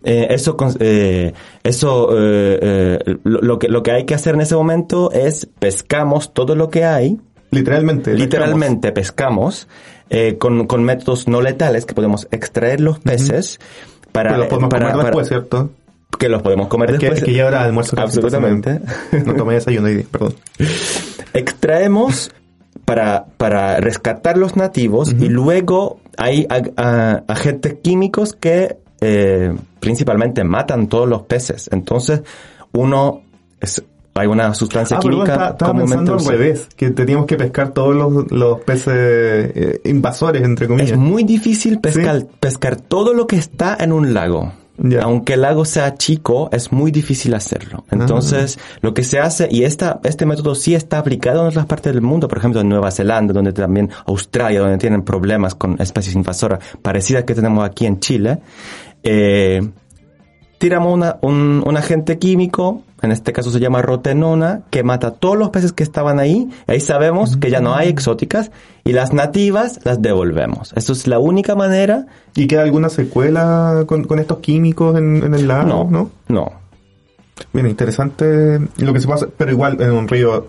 Eh, 0.04 0.26
eso, 0.28 0.57
eh, 0.78 1.33
eso, 1.62 2.11
eh, 2.12 2.99
eh, 3.07 3.16
lo, 3.25 3.40
lo 3.40 3.59
que, 3.59 3.68
lo 3.68 3.83
que 3.83 3.92
hay 3.92 4.04
que 4.04 4.14
hacer 4.14 4.35
en 4.35 4.42
ese 4.42 4.57
momento 4.57 5.11
es 5.12 5.47
pescamos 5.59 6.35
todo 6.35 6.54
lo 6.54 6.68
que 6.68 6.85
hay, 6.85 7.18
Literalmente. 7.50 8.12
literalmente 8.12 8.92
pescamos 8.92 9.68
eh, 10.11 10.37
con, 10.38 10.66
con 10.66 10.83
métodos 10.85 11.29
no 11.29 11.40
letales 11.42 11.85
que 11.87 11.94
podemos 11.94 12.29
extraer 12.31 12.81
los 12.81 12.99
peces 12.99 13.59
para, 14.12 14.31
Pero 14.31 14.38
los 14.38 14.47
podemos 14.49 14.71
para- 14.71 14.81
comer 14.87 14.97
para- 14.97 15.05
después, 15.09 15.29
¿cierto? 15.29 15.71
que 16.18 16.29
los 16.29 16.42
podemos 16.42 16.68
comer 16.68 16.90
Es 16.92 16.99
que, 16.99 17.07
después. 17.11 17.25
que 17.25 17.33
ya 17.35 17.47
era 17.49 17.62
almuerzo. 17.62 17.94
Absolutamente. 18.01 18.81
No, 19.12 19.18
no 19.27 19.35
tomé 19.35 19.55
desayuno 19.55 19.87
hoy 19.88 20.03
perdón. 20.03 20.35
extraemos 21.35 22.31
para, 22.85 23.27
para 23.37 23.79
rescatar 23.81 24.38
los 24.38 24.57
nativos 24.57 25.12
y 25.12 25.29
luego 25.29 26.01
hay 26.16 26.47
a- 26.49 27.23
agentes 27.29 27.77
químicos 27.83 28.33
que 28.33 28.79
eh, 29.01 29.55
principalmente 29.81 30.42
matan 30.44 30.88
todos 30.88 31.09
los 31.09 31.23
peces. 31.23 31.68
Entonces, 31.73 32.23
uno 32.73 33.23
es, 33.61 33.85
hay 34.18 34.26
una 34.26 34.54
sustancia 34.54 34.96
Ah, 34.96 35.00
perdón, 35.00 35.24
química 35.24 35.33
estaba, 35.33 35.50
estaba 35.50 35.78
pensando 35.78 36.18
revés, 36.18 36.68
que 36.76 36.90
teníamos 36.90 37.26
que 37.26 37.37
pescar 37.37 37.70
todos 37.70 37.94
los, 37.94 38.31
los 38.31 38.61
peces 38.61 38.94
eh, 38.94 39.81
invasores, 39.85 40.42
entre 40.42 40.66
comillas. 40.66 40.92
Es 40.92 40.98
muy 40.98 41.24
difícil 41.24 41.81
pescar, 41.81 42.26
pescar 42.40 42.81
todo 42.81 43.14
lo 43.14 43.26
que 43.26 43.37
está 43.37 43.76
en 43.81 43.92
un 43.92 44.14
lago. 44.14 44.52
Aunque 45.02 45.35
el 45.35 45.40
lago 45.40 45.64
sea 45.64 45.96
chico, 45.96 46.50
es 46.52 46.70
muy 46.70 46.92
difícil 46.92 47.35
hacerlo. 47.35 47.85
Entonces, 47.90 48.61
lo 48.81 48.94
que 48.94 49.02
se 49.02 49.18
hace, 49.18 49.48
y 49.50 49.64
esta, 49.64 49.98
este 50.04 50.24
método 50.24 50.54
sí 50.54 50.74
está 50.74 50.98
aplicado 50.98 51.40
en 51.40 51.48
otras 51.48 51.66
partes 51.66 51.92
del 51.92 52.00
mundo, 52.00 52.28
por 52.28 52.38
ejemplo 52.38 52.61
en 52.61 52.68
Nueva 52.68 52.92
Zelanda, 52.92 53.33
donde 53.33 53.52
también 53.52 53.90
Australia, 54.07 54.61
donde 54.61 54.78
tienen 54.78 55.02
problemas 55.02 55.57
con 55.57 55.81
especies 55.81 56.14
invasoras 56.14 56.61
parecidas 56.81 57.24
que 57.24 57.35
tenemos 57.35 57.68
aquí 57.68 57.87
en 57.87 57.98
Chile, 57.98 58.38
eh, 59.02 59.68
tiramos 60.59 60.92
una, 60.92 61.16
un, 61.23 61.62
un 61.64 61.77
agente 61.77 62.18
químico, 62.18 62.83
en 63.01 63.12
este 63.12 63.33
caso 63.33 63.51
se 63.51 63.61
llama 63.61 63.81
rotenona, 63.81 64.62
que 64.71 64.83
mata 64.83 65.12
todos 65.12 65.38
los 65.38 65.51
peces 65.51 65.73
que 65.73 65.83
estaban 65.83 66.18
ahí. 66.18 66.49
Ahí 66.66 66.81
sabemos 66.81 67.37
que 67.37 67.51
ya 67.51 67.61
no 67.61 67.75
hay 67.75 67.88
exóticas 67.88 68.51
y 68.85 68.92
las 68.92 69.12
nativas 69.12 69.81
las 69.85 70.03
devolvemos. 70.03 70.73
Eso 70.75 70.92
es 70.92 71.07
la 71.07 71.18
única 71.18 71.55
manera. 71.55 72.07
¿Y 72.35 72.47
queda 72.47 72.62
alguna 72.62 72.88
secuela 72.88 73.85
con, 73.87 74.05
con 74.05 74.18
estos 74.18 74.38
químicos 74.38 74.99
en, 74.99 75.23
en 75.23 75.35
el 75.35 75.47
lago? 75.47 75.68
No, 75.68 75.88
¿no? 75.90 76.11
no. 76.29 76.53
Bien, 77.53 77.66
interesante 77.66 78.59
lo 78.79 78.92
que 78.92 79.01
se 79.01 79.07
pasa, 79.07 79.29
pero 79.37 79.53
igual 79.53 79.81
en 79.81 79.92
un 79.92 80.09
río 80.09 80.49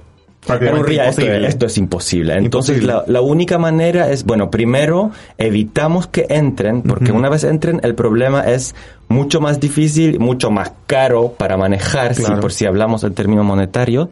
Esto, 1.45 1.65
es 1.65 1.77
imposible. 1.77 2.33
Entonces 2.37 2.77
Imposible. 2.81 3.03
la, 3.07 3.11
la 3.11 3.21
única 3.21 3.57
manera 3.57 4.09
es, 4.09 4.23
bueno, 4.25 4.49
primero 4.49 5.11
evitamos 5.37 6.07
que 6.07 6.25
entren, 6.29 6.81
porque 6.81 7.11
una 7.11 7.29
vez 7.29 7.43
entren 7.43 7.79
el 7.83 7.93
problema 7.95 8.41
es 8.41 8.73
mucho 9.09 9.41
más 9.41 9.59
difícil, 9.59 10.19
mucho 10.19 10.49
más 10.49 10.71
caro 10.87 11.33
para 11.37 11.57
manejar, 11.57 12.15
si- 12.15 12.23
por 12.41 12.51
si 12.53 12.65
hablamos 12.65 13.01
del 13.01 13.13
término 13.13 13.43
monetario. 13.43 14.09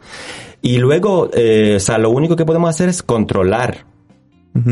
Y 0.60 0.78
luego, 0.78 1.30
eh, 1.32 1.74
o 1.76 1.80
sea, 1.80 1.98
lo 1.98 2.10
único 2.10 2.36
que 2.36 2.44
podemos 2.44 2.68
hacer 2.70 2.88
es 2.88 3.02
controlar. 3.02 3.86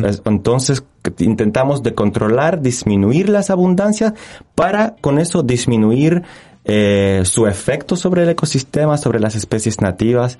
Es- 0.04 0.20
Entonces 0.24 0.84
intentamos 1.20 1.82
de 1.82 1.94
controlar, 1.94 2.60
disminuir 2.60 3.28
las 3.28 3.50
abundancias 3.50 4.14
para 4.56 4.96
con 5.00 5.18
eso 5.20 5.42
disminuir 5.42 6.22
eh, 6.68 7.20
su 7.24 7.46
efecto 7.46 7.94
sobre 7.94 8.24
el 8.24 8.28
ecosistema, 8.30 8.98
sobre 8.98 9.20
las 9.20 9.36
especies 9.36 9.80
nativas. 9.80 10.38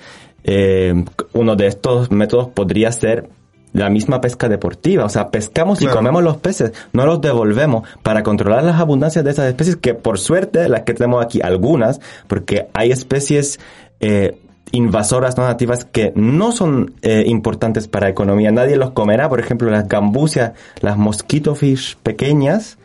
Eh, 0.49 1.05
uno 1.33 1.57
de 1.57 1.67
estos 1.67 2.11
métodos 2.13 2.49
podría 2.49 2.93
ser 2.93 3.29
la 3.73 3.91
misma 3.91 4.21
pesca 4.21 4.49
deportiva, 4.49 5.05
o 5.05 5.09
sea, 5.09 5.29
pescamos 5.31 5.81
Claro. 5.81 5.93
y 5.93 5.97
comemos 5.97 6.23
los 6.23 6.37
peces, 6.39 6.73
no 6.93 7.05
los 7.05 7.21
devolvemos 7.21 7.87
para 8.03 8.23
controlar 8.23 8.63
las 8.63 8.81
abundancias 8.81 9.25
de 9.25 9.33
esas 9.33 9.49
especies 9.49 9.77
que 9.77 9.93
por 9.93 10.19
suerte 10.19 10.69
las 10.69 10.83
que 10.83 10.95
tenemos 10.95 11.23
aquí 11.23 11.43
algunas, 11.43 12.01
porque 12.29 12.69
hay 12.73 12.93
especies 12.93 13.59
eh, 14.01 14.39
invasoras 14.73 15.37
no 15.37 15.45
nativas 15.45 15.85
que 15.85 16.13
no 16.15 16.53
son 16.53 16.95
eh, 17.03 17.25
importantes 17.27 17.89
para 17.89 18.07
la 18.07 18.11
economía. 18.13 18.51
Nadie 18.51 18.77
los 18.77 18.93
comerá, 18.93 19.29
por 19.29 19.41
ejemplo, 19.41 19.69
las 19.71 19.89
gambusias, 19.89 20.53
las 20.81 20.97
mosquito 20.97 21.55
fish 21.55 21.97
pequeñas, 22.03 22.79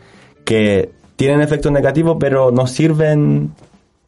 que 0.44 0.90
tienen 1.16 1.40
efecto 1.40 1.70
negativo, 1.70 2.18
pero 2.18 2.50
no 2.50 2.66
sirven 2.66 3.52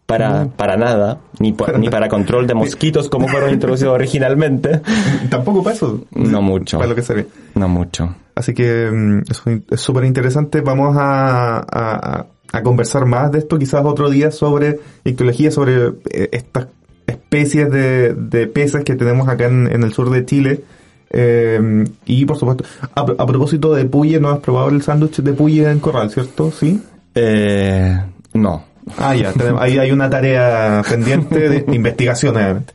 para, 0.06 0.46
para 0.48 0.76
nada, 0.76 1.18
ni, 1.38 1.54
ni 1.78 1.88
para 1.88 2.08
control 2.08 2.46
de 2.46 2.54
mosquitos 2.62 3.08
como 3.08 3.28
fueron 3.28 3.50
introducidos 3.52 3.94
originalmente. 3.94 4.80
Tampoco 5.30 5.62
para 5.62 5.76
eso. 5.76 6.04
No 6.12 6.42
mucho. 6.42 6.78
Para 6.78 6.90
lo 6.90 6.94
que 6.94 7.02
se 7.02 7.14
ve. 7.14 7.26
No 7.54 7.68
mucho. 7.68 8.14
Así 8.34 8.52
que 8.54 8.90
mm, 8.90 9.22
es 9.70 9.80
súper 9.80 10.04
interesante. 10.04 10.60
Vamos 10.60 10.96
a, 10.98 11.58
a- 11.58 12.26
a 12.52 12.62
conversar 12.62 13.04
más 13.06 13.32
de 13.32 13.38
esto 13.38 13.58
quizás 13.58 13.84
otro 13.84 14.08
día 14.10 14.30
sobre 14.30 14.78
ictiología, 15.02 15.50
sobre 15.50 15.88
eh, 16.10 16.28
estas 16.30 16.68
especies 17.06 17.68
de, 17.70 18.14
de 18.14 18.46
peces 18.46 18.84
que 18.84 18.94
tenemos 18.94 19.28
acá 19.28 19.46
en, 19.46 19.66
en 19.72 19.82
el 19.82 19.92
sur 19.92 20.08
de 20.10 20.24
Chile. 20.24 20.62
Eh, 21.10 21.84
y 22.06 22.24
por 22.26 22.36
supuesto, 22.36 22.64
a, 22.94 23.00
a 23.00 23.26
propósito 23.26 23.74
de 23.74 23.84
puye, 23.86 24.20
¿no 24.20 24.30
has 24.30 24.38
probado 24.38 24.68
el 24.68 24.82
sándwich 24.82 25.16
de 25.20 25.32
puye 25.32 25.68
en 25.68 25.80
corral, 25.80 26.10
cierto? 26.10 26.50
¿Sí? 26.52 26.80
Eh, 27.16 28.00
no. 28.34 28.64
Ah, 28.99 29.14
ya, 29.14 29.33
tenemos- 29.33 29.62
ahí 29.62 29.79
hay 29.79 29.90
una 29.92 30.11
tarea 30.11 30.83
pendiente 30.88 31.49
de 31.49 31.64
investigación, 31.75 32.37
obviamente. 32.37 32.73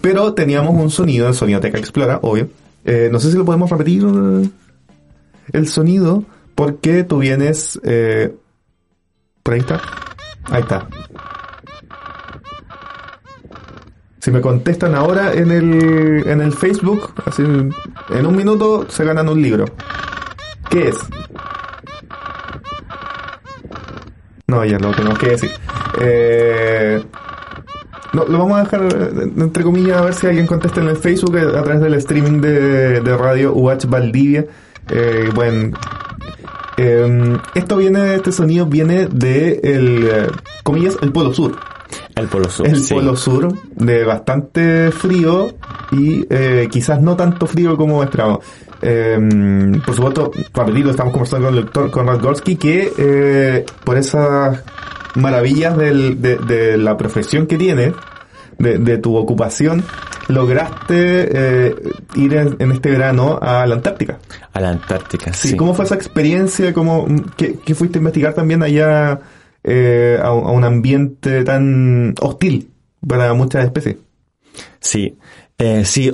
Pero 0.00 0.32
teníamos 0.34 0.74
un 0.74 0.90
sonido, 0.90 1.28
el 1.28 1.34
sonido 1.34 1.60
Teca 1.60 1.78
Explora, 1.78 2.20
obvio. 2.22 2.48
Eh, 2.84 3.08
no 3.10 3.18
sé 3.18 3.30
si 3.32 3.36
lo 3.36 3.44
podemos 3.44 3.68
repetir 3.70 4.04
el 5.52 5.68
sonido, 5.68 6.24
porque 6.54 7.02
tú 7.04 7.18
vienes... 7.18 7.78
Eh, 7.82 8.32
¿Por 9.42 9.54
ahí 9.54 9.60
está? 9.60 9.80
Ahí 10.44 10.60
está. 10.62 10.86
Si 14.20 14.30
me 14.30 14.40
contestan 14.40 14.94
ahora 14.94 15.32
en 15.32 15.50
el, 15.50 16.24
en 16.26 16.40
el 16.40 16.52
Facebook, 16.52 17.12
así, 17.24 17.42
en 17.42 18.26
un 18.26 18.36
minuto 18.36 18.86
se 18.90 19.04
ganan 19.04 19.28
un 19.28 19.40
libro. 19.40 19.64
¿Qué 20.70 20.88
es? 20.88 20.96
No, 24.48 24.64
ya 24.64 24.78
lo 24.78 24.92
tenemos 24.92 25.18
que 25.18 25.28
decir. 25.28 25.50
Eh, 26.00 27.04
no, 28.14 28.24
lo 28.24 28.38
vamos 28.38 28.58
a 28.58 28.62
dejar 28.62 28.82
eh, 28.84 29.32
entre 29.36 29.62
comillas 29.62 29.98
a 29.98 30.04
ver 30.06 30.14
si 30.14 30.26
alguien 30.26 30.46
contesta 30.46 30.80
en 30.80 30.88
el 30.88 30.96
Facebook 30.96 31.36
eh, 31.36 31.42
a 31.42 31.62
través 31.62 31.82
del 31.82 31.94
streaming 31.94 32.40
de, 32.40 33.00
de 33.02 33.16
radio 33.16 33.52
UH 33.52 33.86
Valdivia. 33.88 34.46
Eh, 34.90 35.30
bueno, 35.34 35.76
eh, 36.78 37.36
esto 37.54 37.76
viene, 37.76 38.14
este 38.14 38.32
sonido 38.32 38.64
viene 38.64 39.06
de 39.08 39.60
el, 39.62 40.08
eh, 40.10 40.26
comillas, 40.62 40.96
el 41.02 41.12
Polo 41.12 41.34
Sur. 41.34 41.56
El 42.14 42.28
Polo 42.28 42.48
Sur. 42.48 42.66
El 42.66 42.82
sí. 42.82 42.94
Polo 42.94 43.16
Sur, 43.16 43.52
de 43.74 44.04
bastante 44.04 44.90
frío 44.92 45.48
y 45.92 46.24
eh, 46.30 46.68
quizás 46.70 47.02
no 47.02 47.16
tanto 47.16 47.46
frío 47.46 47.76
como 47.76 48.02
esperábamos. 48.02 48.44
Eh, 48.82 49.18
por 49.84 49.94
supuesto, 49.94 50.30
rapidito, 50.54 50.90
estamos 50.90 51.12
conversando 51.12 51.46
con 51.48 51.56
el 51.58 51.64
doctor 51.64 51.90
Conrad 51.90 52.20
Gorski 52.20 52.56
que 52.56 52.92
eh, 52.98 53.66
por 53.84 53.96
esas 53.98 54.62
maravillas 55.14 55.76
del- 55.76 56.20
de, 56.20 56.36
de 56.36 56.78
la 56.78 56.96
profesión 56.96 57.46
que 57.46 57.56
tienes, 57.56 57.92
de, 58.58 58.78
de 58.78 58.98
tu 58.98 59.16
ocupación, 59.16 59.82
lograste 60.28 61.28
eh, 61.68 61.74
ir 62.16 62.34
en, 62.34 62.56
en 62.58 62.72
este 62.72 62.90
verano 62.90 63.38
a 63.40 63.66
la 63.66 63.74
Antártica. 63.76 64.18
A 64.52 64.60
la 64.60 64.70
Antártica, 64.70 65.32
Sí, 65.32 65.48
sí. 65.48 65.56
¿Cómo 65.56 65.74
fue 65.74 65.84
esa 65.84 65.94
experiencia? 65.94 66.72
¿Cómo, 66.72 67.06
qué, 67.36 67.56
qué 67.64 67.74
fuiste 67.74 67.98
a 67.98 68.00
investigar 68.00 68.34
también 68.34 68.62
allá 68.62 69.20
eh, 69.64 70.18
a, 70.22 70.32
un- 70.32 70.46
a 70.46 70.50
un 70.50 70.64
ambiente 70.64 71.42
tan 71.44 72.14
hostil 72.20 72.70
para 73.06 73.32
muchas 73.34 73.64
especies? 73.64 73.96
Sí, 74.80 75.16
eh, 75.58 75.84
sí, 75.84 76.12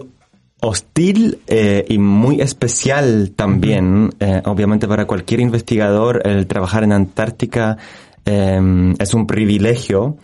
hostil 0.66 1.38
eh, 1.46 1.85
y 1.88 1.98
muy 1.98 2.40
especial 2.40 3.33
también. 3.37 4.14
Eh, 4.18 4.40
obviamente 4.46 4.88
para 4.88 5.07
cualquier 5.07 5.40
investigador 5.40 6.22
el 6.27 6.46
trabajar 6.46 6.85
en 6.85 6.92
Antártica 6.92 7.77
eh, 8.24 8.94
es 8.98 9.14
un 9.14 9.27
privilegio. 9.27 10.16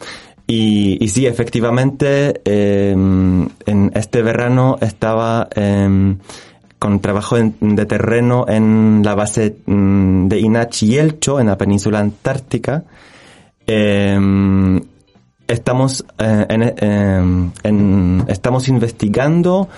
Y, 0.47 0.99
y 1.05 1.09
sí, 1.09 1.27
efectivamente, 1.27 2.41
eh, 2.45 2.91
en 2.93 3.93
este 3.95 4.23
verano 4.23 4.79
estaba 4.81 5.49
eh, 5.55 6.17
con 6.79 7.01
trabajo 7.01 7.37
en- 7.37 7.55
de 7.77 7.87
terreno 7.87 8.47
en 8.49 9.03
la 9.05 9.15
base 9.15 9.59
mm, 9.67 10.27
de 10.29 10.41
Inach 10.41 10.83
y 10.83 10.97
Elcho, 10.99 11.39
en 11.39 11.47
la 11.49 11.57
península 11.59 12.01
antártica. 12.01 12.83
Estamos, 15.47 16.05
eh, 16.19 16.47
en, 16.49 17.53
en- 17.63 18.25
estamos 18.29 18.69
investigando 18.69 19.69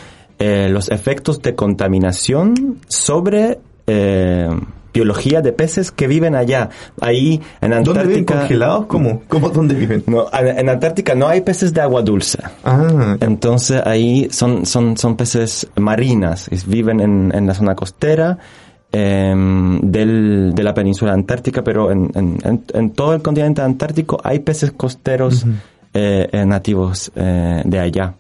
eh, 0.42 0.68
los 0.68 0.90
efectos 0.90 1.40
de 1.42 1.54
contaminación 1.54 2.78
sobre 2.88 3.58
eh, 3.86 4.48
biología 4.94 5.40
de 5.40 5.52
peces 5.52 5.90
que 5.90 6.06
viven 6.06 6.34
allá. 6.34 6.68
Ahí 7.00 7.40
en 7.60 7.70
¿Dónde 7.70 7.92
viven 7.92 8.00
Antártica. 8.02 8.34
congelados? 8.40 8.86
¿Cómo? 8.86 9.22
¿Cómo 9.28 9.48
dónde 9.50 9.74
viven? 9.74 10.02
No, 10.06 10.26
en 10.32 10.68
Antártica 10.68 11.14
no 11.14 11.28
hay 11.28 11.40
peces 11.40 11.72
de 11.72 11.80
agua 11.80 12.02
dulce. 12.02 12.38
Ah. 12.64 13.16
Entonces 13.20 13.80
ahí 13.86 14.28
son, 14.30 14.66
son, 14.66 14.96
son 14.98 15.16
peces 15.16 15.66
marinas, 15.76 16.50
viven 16.66 17.00
en, 17.00 17.32
en 17.34 17.46
la 17.46 17.54
zona 17.54 17.74
costera 17.74 18.36
em, 18.92 19.80
del, 19.80 20.52
de 20.54 20.62
la 20.62 20.74
península 20.74 21.12
antártica, 21.14 21.62
pero 21.62 21.90
en, 21.90 22.10
en, 22.14 22.38
en- 22.44 22.64
en 22.74 22.90
todo 22.90 23.14
el 23.14 23.22
continente 23.22 23.62
antártico 23.62 24.20
hay 24.22 24.40
peces 24.40 24.72
costeros 24.72 25.44
eh, 25.94 26.28
eh, 26.32 26.44
nativos 26.44 27.10
eh, 27.16 27.62
de 27.64 27.78
allá. 27.78 28.14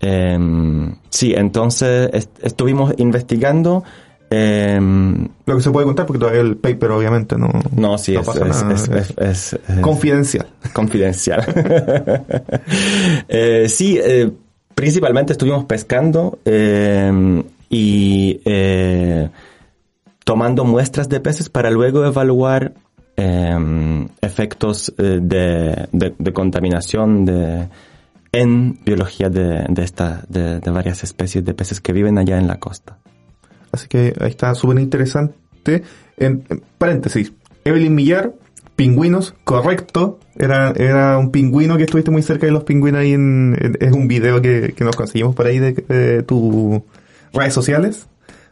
Em, 0.00 0.94
sí, 1.10 1.34
entonces 1.36 2.10
est- 2.12 2.38
estuvimos 2.42 2.94
investigando. 2.98 3.84
em, 4.32 5.26
lo 5.44 5.56
que 5.56 5.60
se 5.62 5.70
puede 5.72 5.86
contar 5.86 6.06
porque 6.06 6.20
todavía 6.20 6.40
el 6.42 6.56
paper 6.56 6.92
obviamente 6.92 7.36
no, 7.36 7.48
no, 7.76 7.98
sí, 7.98 8.12
no 8.14 8.20
es, 8.20 8.26
pasa 8.28 8.46
es- 8.46 8.62
nada, 8.62 8.74
es- 8.74 8.82
es 8.88 9.10
es- 9.10 9.16
es- 9.18 9.60
es- 9.68 9.80
confidencial. 9.80 10.46
confidencial. 10.72 11.44
Eh, 13.28 13.66
sí, 13.68 13.98
eh, 14.02 14.30
principalmente 14.74 15.32
estuvimos 15.32 15.64
pescando 15.64 16.38
eh, 16.44 17.42
y 17.68 18.40
eh, 18.44 19.28
tomando 20.24 20.64
muestras 20.64 21.08
de 21.08 21.20
peces 21.20 21.48
para 21.48 21.70
luego 21.70 22.04
evaluar 22.04 22.72
eh, 23.16 24.06
efectos 24.22 24.92
eh, 24.96 25.18
de, 25.20 25.88
de- 25.92 26.14
de 26.18 26.32
contaminación 26.32 27.24
de, 27.24 27.68
en 28.32 28.78
biología 28.84 29.28
de, 29.28 29.64
de, 29.68 29.82
esta, 29.82 30.22
de, 30.28 30.60
de 30.60 30.70
varias 30.70 31.02
especies 31.02 31.44
de 31.44 31.54
peces 31.54 31.80
que 31.80 31.92
viven 31.92 32.18
allá 32.18 32.38
en 32.38 32.46
la 32.46 32.58
costa. 32.58 32.98
Así 33.72 33.88
que 33.88 34.14
ahí 34.20 34.30
está 34.30 34.54
súper 34.54 34.78
interesante. 34.78 35.82
En, 36.16 36.44
paréntesis, 36.78 37.32
Evelyn 37.64 37.94
Millar, 37.94 38.32
pingüinos, 38.76 39.34
correcto. 39.44 40.18
Era, 40.36 40.72
era 40.72 41.18
un 41.18 41.30
pingüino 41.30 41.76
que 41.76 41.84
estuviste 41.84 42.10
muy 42.10 42.22
cerca 42.22 42.46
de 42.46 42.52
los 42.52 42.64
pingüinos 42.64 43.00
ahí 43.00 43.12
en, 43.12 43.76
es 43.78 43.92
un 43.92 44.08
video 44.08 44.40
que, 44.40 44.72
que 44.74 44.84
nos 44.84 44.96
conseguimos 44.96 45.34
por 45.34 45.46
ahí 45.46 45.58
de, 45.58 46.22
tus 46.22 46.80
redes 47.32 47.54
sociales. 47.54 48.06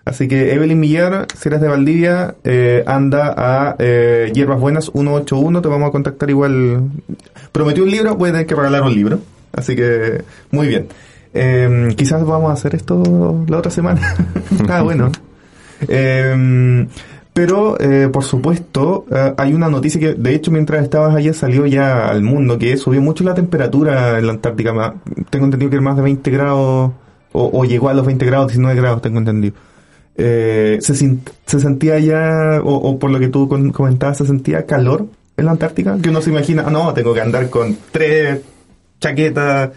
Así 0.04 0.26
que 0.26 0.54
Evelyn 0.54 0.80
Millar, 0.80 1.26
si 1.36 1.48
eres 1.48 1.60
de 1.60 1.68
Valdivia, 1.68 2.36
eh, 2.42 2.82
anda 2.86 3.34
a 3.36 3.76
eh, 3.78 4.30
Hierbas 4.34 4.58
Buenas 4.58 4.86
181, 4.86 5.60
te 5.60 5.68
vamos 5.68 5.88
a 5.88 5.92
contactar 5.92 6.30
igual. 6.30 6.90
Prometió 7.52 7.84
un 7.84 7.90
libro, 7.90 8.16
voy 8.16 8.30
a 8.30 8.32
tener 8.32 8.46
que 8.46 8.54
regalar 8.54 8.82
un 8.82 8.94
libro. 8.94 9.20
Así 9.52 9.76
que, 9.76 10.22
muy 10.50 10.68
bien. 10.68 10.88
Eh, 11.34 11.88
quizás 11.96 12.24
vamos 12.24 12.50
a 12.50 12.54
hacer 12.54 12.74
esto 12.74 13.44
la 13.48 13.58
otra 13.58 13.70
semana. 13.70 14.14
ah, 14.68 14.82
bueno. 14.82 15.12
Eh, 15.88 16.86
pero, 17.38 17.80
eh, 17.80 18.08
por 18.12 18.24
supuesto, 18.24 19.06
eh, 19.12 19.32
hay 19.36 19.54
una 19.54 19.68
noticia 19.68 20.00
que, 20.00 20.14
de 20.14 20.34
hecho, 20.34 20.50
mientras 20.50 20.82
estabas 20.82 21.14
allá 21.14 21.32
salió 21.32 21.66
ya 21.66 22.08
al 22.08 22.20
mundo, 22.20 22.58
que 22.58 22.76
subió 22.76 23.00
mucho 23.00 23.22
la 23.22 23.32
temperatura 23.32 24.18
en 24.18 24.26
la 24.26 24.32
Antártica. 24.32 24.94
Tengo 25.30 25.44
entendido 25.44 25.70
que 25.70 25.76
era 25.76 25.84
más 25.84 25.94
de 25.94 26.02
20 26.02 26.30
grados, 26.32 26.90
o, 27.30 27.50
o 27.52 27.64
llegó 27.64 27.90
a 27.90 27.94
los 27.94 28.04
20 28.04 28.26
grados, 28.26 28.48
19 28.48 28.74
grados, 28.74 29.02
tengo 29.02 29.18
entendido. 29.18 29.54
Eh, 30.16 30.78
se, 30.80 30.96
se 30.96 31.60
sentía 31.60 32.00
ya, 32.00 32.60
o, 32.60 32.74
o 32.74 32.98
por 32.98 33.10
lo 33.10 33.20
que 33.20 33.28
tú 33.28 33.48
comentabas, 33.72 34.18
se 34.18 34.26
sentía 34.26 34.66
calor 34.66 35.06
en 35.36 35.44
la 35.44 35.52
Antártica, 35.52 35.96
que 36.02 36.08
uno 36.08 36.20
se 36.20 36.30
imagina, 36.30 36.64
ah, 36.66 36.70
no, 36.70 36.92
tengo 36.92 37.14
que 37.14 37.20
andar 37.20 37.48
con 37.50 37.78
tres 37.92 38.40
chaquetas, 39.00 39.70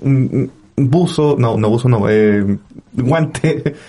un, 0.00 0.50
un 0.76 0.90
buzo, 0.90 1.36
no, 1.38 1.56
no 1.56 1.68
buzo 1.70 1.88
no, 1.88 2.08
eh, 2.08 2.44
guante. 2.92 3.74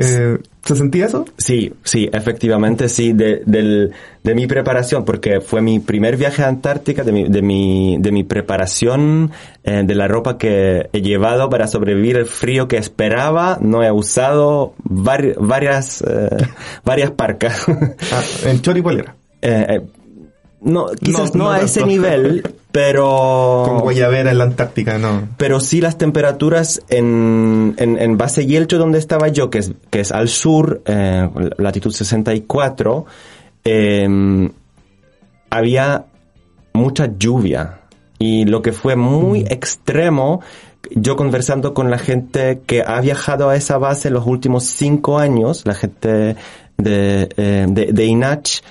Eh, 0.00 0.38
¿Se 0.64 0.76
sentía 0.76 1.06
eso? 1.06 1.24
Sí, 1.38 1.72
sí, 1.82 2.08
efectivamente, 2.12 2.88
sí, 2.88 3.14
de, 3.14 3.42
del, 3.46 3.90
de 4.22 4.34
mi 4.34 4.46
preparación, 4.46 5.04
porque 5.04 5.40
fue 5.40 5.60
mi 5.60 5.80
primer 5.80 6.16
viaje 6.16 6.44
a 6.44 6.48
Antártica, 6.48 7.02
de 7.02 7.10
mi, 7.10 7.24
de 7.28 7.42
mi, 7.42 7.96
de 7.98 8.12
mi 8.12 8.22
preparación, 8.22 9.32
eh, 9.64 9.82
de 9.84 9.94
la 9.96 10.06
ropa 10.06 10.36
que 10.38 10.88
he 10.92 11.00
llevado 11.00 11.48
para 11.48 11.66
sobrevivir 11.66 12.16
el 12.18 12.26
frío 12.26 12.68
que 12.68 12.76
esperaba, 12.76 13.58
no 13.60 13.82
he 13.82 13.90
usado 13.90 14.74
vari- 14.84 15.34
varias, 15.40 16.02
eh, 16.02 16.28
varias 16.84 17.10
parcas. 17.10 17.64
Ah, 18.12 18.22
en 18.44 18.60
chor 18.60 18.76
y 18.76 18.82
polera. 18.82 19.16
Eh, 19.42 19.66
eh, 19.68 19.80
no, 20.60 20.88
quizás 21.00 21.34
No, 21.34 21.44
no, 21.44 21.50
no 21.50 21.52
a 21.52 21.60
ese 21.60 21.84
nivel, 21.84 22.42
pero... 22.72 23.64
Con 23.66 23.80
guayabera 23.80 24.30
en 24.30 24.38
la 24.38 24.44
Antártica, 24.44 24.98
no. 24.98 25.28
Pero 25.36 25.60
sí 25.60 25.80
las 25.80 25.98
temperaturas 25.98 26.82
en, 26.88 27.74
en, 27.78 27.98
en 27.98 28.18
base 28.18 28.46
Yelcho, 28.46 28.78
donde 28.78 28.98
estaba 28.98 29.28
yo, 29.28 29.50
que 29.50 29.58
es, 29.58 29.72
que 29.90 30.00
es 30.00 30.12
al 30.12 30.28
sur, 30.28 30.82
eh, 30.86 31.28
latitud 31.58 31.92
64, 31.92 33.06
eh, 33.64 34.50
había 35.50 36.06
mucha 36.72 37.10
lluvia. 37.18 37.80
Y 38.18 38.44
lo 38.44 38.62
que 38.62 38.72
fue 38.72 38.96
muy 38.96 39.42
extremo, 39.42 40.40
yo 40.90 41.16
conversando 41.16 41.72
con 41.72 41.90
la 41.90 41.98
gente 41.98 42.62
que 42.66 42.82
ha 42.82 43.00
viajado 43.00 43.48
a 43.48 43.56
esa 43.56 43.78
base 43.78 44.08
en 44.08 44.14
los 44.14 44.26
últimos 44.26 44.64
cinco 44.64 45.18
años, 45.18 45.62
la 45.64 45.74
gente 45.74 46.36
de, 46.76 47.28
eh, 47.36 47.66
de, 47.68 47.92
de 47.92 48.04
INACH, 48.06 48.62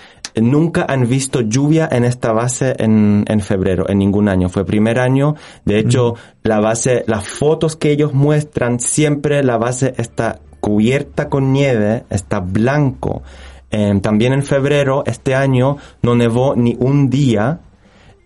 nunca 0.42 0.86
han 0.88 1.08
visto 1.08 1.42
lluvia 1.42 1.88
en 1.92 2.04
esta 2.04 2.32
base 2.32 2.76
en, 2.80 3.26
en 3.28 3.40
febrero, 3.42 3.90
en 3.90 4.00
ningún 4.00 4.30
año. 4.30 4.50
Fue 4.50 4.66
primer 4.66 5.00
año. 5.00 5.36
De 5.66 5.80
hecho, 5.80 6.16
la 6.44 6.60
base, 6.60 7.04
las 7.08 7.28
fotos 7.28 7.76
que 7.76 7.92
ellos 7.92 8.14
muestran, 8.14 8.80
siempre 8.80 9.44
la 9.44 9.58
base 9.58 9.94
está 9.98 10.40
cubierta 10.60 11.30
con 11.30 11.54
nieve, 11.54 12.04
está 12.10 12.40
blanco. 12.40 13.24
Eh, 13.70 14.00
también 14.02 14.34
en 14.34 14.44
febrero, 14.44 15.04
este 15.06 15.36
año, 15.36 15.78
no 16.02 16.16
nevó 16.16 16.56
ni 16.56 16.76
un 16.80 17.10
día. 17.10 17.60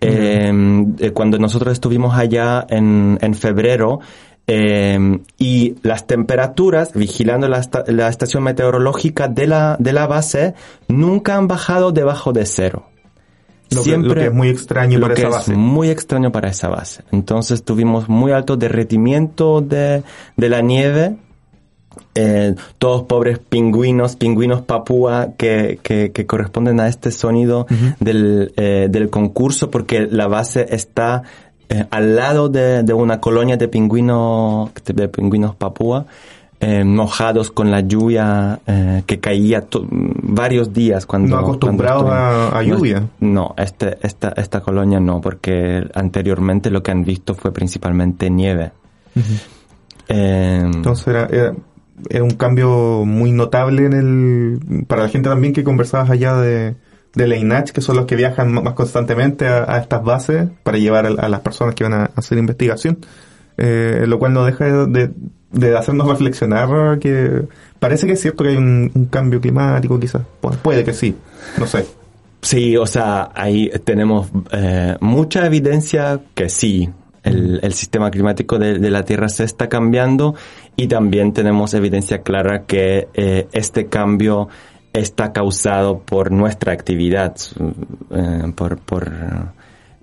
Eh, 0.00 1.12
cuando 1.14 1.38
nosotros 1.38 1.72
estuvimos 1.72 2.16
allá 2.16 2.66
en, 2.68 3.18
en 3.20 3.34
febrero, 3.34 4.00
eh, 4.54 5.18
y 5.38 5.76
las 5.82 6.06
temperaturas, 6.06 6.92
vigilando 6.94 7.48
la, 7.48 7.62
la 7.86 8.08
estación 8.08 8.42
meteorológica 8.42 9.28
de 9.28 9.46
la, 9.46 9.76
de 9.78 9.92
la 9.92 10.06
base, 10.06 10.54
nunca 10.88 11.36
han 11.36 11.48
bajado 11.48 11.92
debajo 11.92 12.32
de 12.32 12.44
cero. 12.44 12.84
Lo 13.70 13.82
que- 13.82 13.96
lo 13.96 14.14
que 14.14 14.26
es 14.26 14.32
muy 14.34 14.48
extraño 14.50 14.98
lo 14.98 15.04
para 15.06 15.14
que 15.14 15.22
esa 15.22 15.28
es 15.30 15.34
base. 15.36 15.54
muy 15.54 15.88
extraño 15.88 16.30
para 16.30 16.48
esa 16.50 16.68
base. 16.68 17.04
Entonces 17.12 17.62
tuvimos 17.64 18.08
muy 18.10 18.32
alto 18.32 18.56
derretimiento 18.58 19.62
de, 19.62 20.02
de 20.36 20.48
la 20.50 20.60
nieve. 20.60 21.16
Eh, 22.14 22.54
todos 22.78 23.02
pobres 23.04 23.38
pingüinos, 23.38 24.16
pingüinos 24.16 24.62
papúa 24.62 25.30
que, 25.38 25.78
que, 25.82 26.10
que 26.12 26.26
corresponden 26.26 26.80
a 26.80 26.88
este 26.88 27.10
sonido 27.10 27.66
del, 28.00 28.52
eh, 28.56 28.88
del 28.90 29.08
concurso 29.08 29.70
porque 29.70 30.06
la 30.10 30.26
base 30.26 30.66
está 30.74 31.22
eh, 31.72 31.86
al 31.90 32.14
lado 32.16 32.48
de, 32.48 32.82
de 32.82 32.92
una 32.92 33.20
colonia 33.20 33.56
de 33.56 33.68
pingüinos, 33.68 34.70
de 34.84 35.08
pingüinos 35.08 35.54
papúa. 35.56 36.06
eh, 36.64 36.84
mojados 36.84 37.50
con 37.50 37.72
la 37.72 37.80
lluvia 37.80 38.60
eh, 38.68 39.02
que 39.04 39.18
caía 39.18 39.64
varios 40.22 40.72
días 40.72 41.06
cuando 41.06 41.34
No 41.34 41.42
acostumbrados 41.42 42.04
cuando 42.04 42.22
a- 42.22 42.58
a 42.58 42.62
lluvia. 42.62 43.02
no, 43.18 43.52
este, 43.56 43.98
esta, 44.02 44.28
esta 44.36 44.60
colonia 44.60 45.00
no, 45.00 45.20
porque 45.20 45.82
anteriormente 45.92 46.70
lo 46.70 46.80
que 46.80 46.92
han 46.92 47.02
visto 47.04 47.34
fue 47.34 47.52
principalmente 47.52 48.30
nieve. 48.30 48.70
Eh, 50.08 50.62
Entonces 50.64 51.06
era, 51.08 51.26
era, 51.26 51.52
era 52.10 52.22
un 52.24 52.30
cambio 52.32 53.04
muy 53.04 53.32
notable 53.32 53.86
en 53.86 53.92
el 53.92 54.84
para 54.86 55.02
la 55.02 55.08
gente 55.08 55.28
también 55.28 55.52
que 55.52 55.64
conversabas 55.64 56.10
allá 56.10 56.36
de, 56.36 56.76
de 57.14 57.26
la 57.28 57.36
INACH, 57.36 57.70
que 57.70 57.80
son 57.80 57.96
los 57.96 58.06
que 58.06 58.16
viajan 58.16 58.52
más, 58.52 58.74
constantemente 58.74 59.46
a, 59.46 59.64
a 59.70 59.78
estas 59.78 60.02
bases 60.02 60.48
para 60.62 60.78
llevar 60.78 61.06
a, 61.06 61.28
las 61.28 61.40
personas 61.40 61.74
que 61.74 61.84
van 61.84 61.94
a 61.94 62.10
hacer 62.16 62.38
investigación. 62.38 62.98
Eh, 63.58 64.04
lo 64.06 64.18
cual 64.18 64.32
no 64.32 64.44
deja 64.46 64.86
de, 64.86 65.10
de 65.50 65.76
hacernos 65.76 66.08
reflexionar 66.08 66.98
que 66.98 67.42
parece 67.78 68.06
que 68.06 68.14
es 68.14 68.20
cierto 68.20 68.44
que 68.44 68.50
hay 68.50 68.56
un, 68.56 69.08
cambio 69.10 69.40
climático 69.40 70.00
quizás. 70.00 70.22
Pu- 70.40 70.56
puede 70.56 70.84
que 70.84 70.94
sí, 70.94 71.14
no 71.58 71.66
sé. 71.66 71.84
Sí, 72.40 72.76
o 72.76 72.86
sea, 72.86 73.30
ahí 73.34 73.70
tenemos 73.84 74.28
eh, 74.52 74.96
mucha 75.00 75.46
evidencia 75.46 76.18
que 76.34 76.48
sí, 76.48 76.90
el, 77.22 77.60
el 77.62 77.72
sistema 77.74 78.10
climático 78.10 78.58
de, 78.58 78.78
de 78.78 78.90
la 78.90 79.04
Tierra 79.04 79.28
se 79.28 79.44
está 79.44 79.68
cambiando 79.68 80.34
y 80.74 80.88
también 80.88 81.32
tenemos 81.32 81.74
evidencia 81.74 82.22
clara 82.22 82.62
que 82.66 83.08
eh, 83.14 83.46
este 83.52 83.86
cambio 83.86 84.48
está 84.92 85.32
causado 85.32 86.00
por 86.00 86.30
nuestra 86.30 86.72
actividad, 86.72 87.36
eh, 88.10 88.52
por, 88.54 88.78
por, 88.78 89.10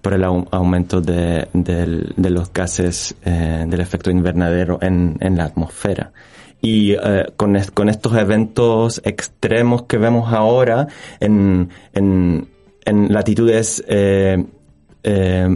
por 0.01 0.13
el 0.13 0.23
au- 0.23 0.47
aumento 0.51 1.01
de, 1.01 1.47
del- 1.53 2.13
de 2.17 2.29
los 2.29 2.51
gases 2.51 3.15
eh, 3.23 3.65
del 3.67 3.81
efecto 3.81 4.09
invernadero 4.09 4.79
en, 4.81 5.17
en 5.19 5.37
la 5.37 5.45
atmósfera. 5.45 6.11
Y 6.61 6.91
eh, 6.93 7.25
con, 7.37 7.57
con 7.73 7.89
estos 7.89 8.17
eventos 8.17 9.01
extremos 9.05 9.83
que 9.83 9.97
vemos 9.97 10.33
ahora 10.33 10.87
en, 11.19 11.69
en, 11.93 12.47
en 12.85 13.13
latitudes 13.13 13.83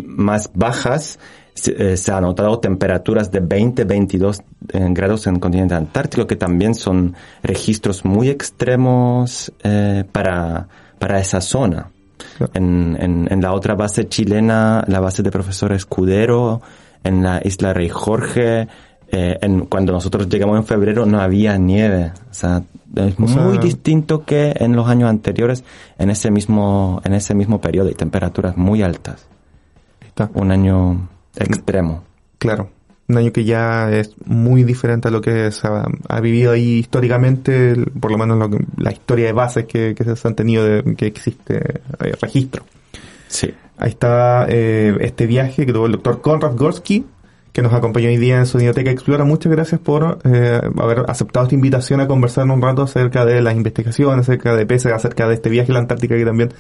más 0.06 0.50
bajas, 0.54 1.20
se, 1.54 1.94
eh, 1.94 1.98
se 1.98 2.12
han 2.12 2.24
notado 2.24 2.60
temperaturas 2.60 3.32
de 3.32 3.40
20, 3.40 3.84
22 3.84 4.40
eh, 4.70 4.88
grados 4.92 5.28
en 5.28 5.36
el 5.36 5.40
continente 5.40 5.76
antártico, 5.76 6.26
que 6.28 6.36
también 6.36 6.76
son 6.76 7.16
registros 7.44 8.06
muy 8.06 8.30
extremos 8.30 9.52
eh, 9.64 10.04
para, 10.12 10.68
para 11.00 11.20
esa 11.20 11.42
zona. 11.42 11.90
Claro. 12.38 12.52
En, 12.56 12.98
en, 13.00 13.28
en 13.32 13.42
la 13.42 13.54
otra 13.54 13.76
base 13.76 14.08
chilena, 14.08 14.84
la 14.88 15.00
base 15.00 15.22
de 15.24 15.32
profesor 15.32 15.74
Escudero, 15.74 16.62
en 17.04 17.22
la 17.22 17.42
isla 17.44 17.74
Rey 17.74 17.90
Jorge, 17.90 18.68
eh, 19.12 19.38
en, 19.42 19.66
cuando 19.66 19.92
nosotros 19.92 20.28
llegamos 20.30 20.58
en 20.58 20.66
febrero 20.66 21.06
no 21.06 21.20
había 21.20 21.58
nieve. 21.58 22.12
O 22.32 22.34
sea, 22.34 22.64
es 22.96 23.14
O 23.20 23.28
sea- 23.28 23.42
muy 23.44 23.58
distinto 23.60 24.24
que 24.26 24.54
en 24.58 24.76
los 24.76 24.88
años 24.88 25.10
anteriores, 25.10 25.64
en 26.00 26.10
ese 26.10 26.32
mismo, 26.32 27.02
en 27.04 27.14
ese 27.14 27.36
mismo 27.36 27.60
periodo 27.62 27.90
y 27.90 27.94
temperaturas 27.94 28.58
muy 28.58 28.82
altas. 28.82 29.28
Está. 30.02 30.30
Un 30.34 30.52
año 30.52 31.10
extremo. 31.36 32.04
Claro, 32.38 32.70
un 33.08 33.18
año 33.18 33.32
que 33.32 33.44
ya 33.44 33.92
es 33.92 34.16
muy 34.26 34.64
diferente 34.64 35.08
a 35.08 35.12
lo 35.12 35.22
que 35.22 35.52
se 35.52 35.68
ha, 35.68 35.86
ha 36.10 36.20
vivido 36.22 36.52
ahí 36.52 36.80
históricamente, 36.80 37.76
por 38.00 38.12
lo 38.12 38.18
menos 38.18 38.38
lo 38.38 38.50
que- 38.50 38.66
la 38.78 38.92
historia 38.92 39.26
de 39.28 39.34
bases 39.34 39.66
que, 39.66 39.94
que 39.96 40.16
se 40.16 40.28
han 40.28 40.36
tenido, 40.36 40.64
de, 40.66 40.96
que 40.96 41.06
existe 41.06 41.58
eh, 41.58 42.14
registro. 42.22 42.64
Sí. 43.28 43.54
Ahí 43.78 43.90
está 43.90 44.46
eh, 44.48 44.96
este 45.02 45.26
viaje 45.26 45.66
que 45.66 45.74
tuvo 45.74 45.88
el 45.88 45.94
doctor 45.94 46.22
Konrad 46.22 46.56
Gorski, 46.56 47.06
que 47.52 47.62
nos 47.62 47.74
acompañó 47.74 48.08
hoy 48.08 48.18
día 48.18 48.38
en 48.38 48.46
Sonidoteca 48.46 48.92
Explora. 48.92 49.26
Muchas 49.26 49.52
gracias 49.52 49.80
por 49.80 50.20
eh, 50.24 50.60
haber 50.80 51.04
aceptado 51.08 51.46
esta 51.46 51.56
invitación 51.56 52.00
a 52.00 52.08
conversar 52.08 52.50
un 52.50 52.62
rato 52.62 52.84
acerca 52.84 53.26
de 53.26 53.42
las 53.42 53.56
investigaciones, 53.56 54.22
acerca 54.28 54.56
de 54.56 54.66
PESE, 54.66 54.92
acerca 54.92 55.28
de 55.28 55.36
este 55.36 55.50
viaje 55.50 55.72
a 55.72 55.74
la 55.74 55.80
Antártica 55.80 56.16
que 56.16 56.26
también 56.26 56.52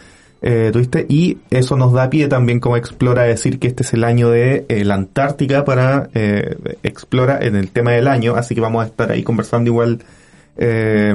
eh, 0.43 0.69
tuviste. 0.71 1.05
Y 1.09 1.39
eso 1.49 1.75
nos 1.77 1.91
da 1.93 2.09
pie 2.09 2.27
también 2.27 2.59
como 2.59 2.77
Explora 2.77 3.23
decir 3.23 3.57
que 3.57 3.67
este 3.67 3.81
es 3.83 3.93
el 3.93 4.03
año 4.03 4.29
de 4.29 4.65
eh, 4.69 4.83
la 4.85 4.93
Antártica 4.95 5.65
para 5.65 6.09
eh, 6.13 6.55
Explora 6.83 7.39
en 7.41 7.55
el 7.55 7.69
tema 7.69 7.91
del 7.91 8.07
año. 8.07 8.35
Así 8.35 8.53
que 8.53 8.61
vamos 8.61 8.83
a 8.83 8.87
estar 8.87 9.11
ahí 9.11 9.23
conversando 9.23 9.69
igual 9.71 9.99
eh, 10.57 11.13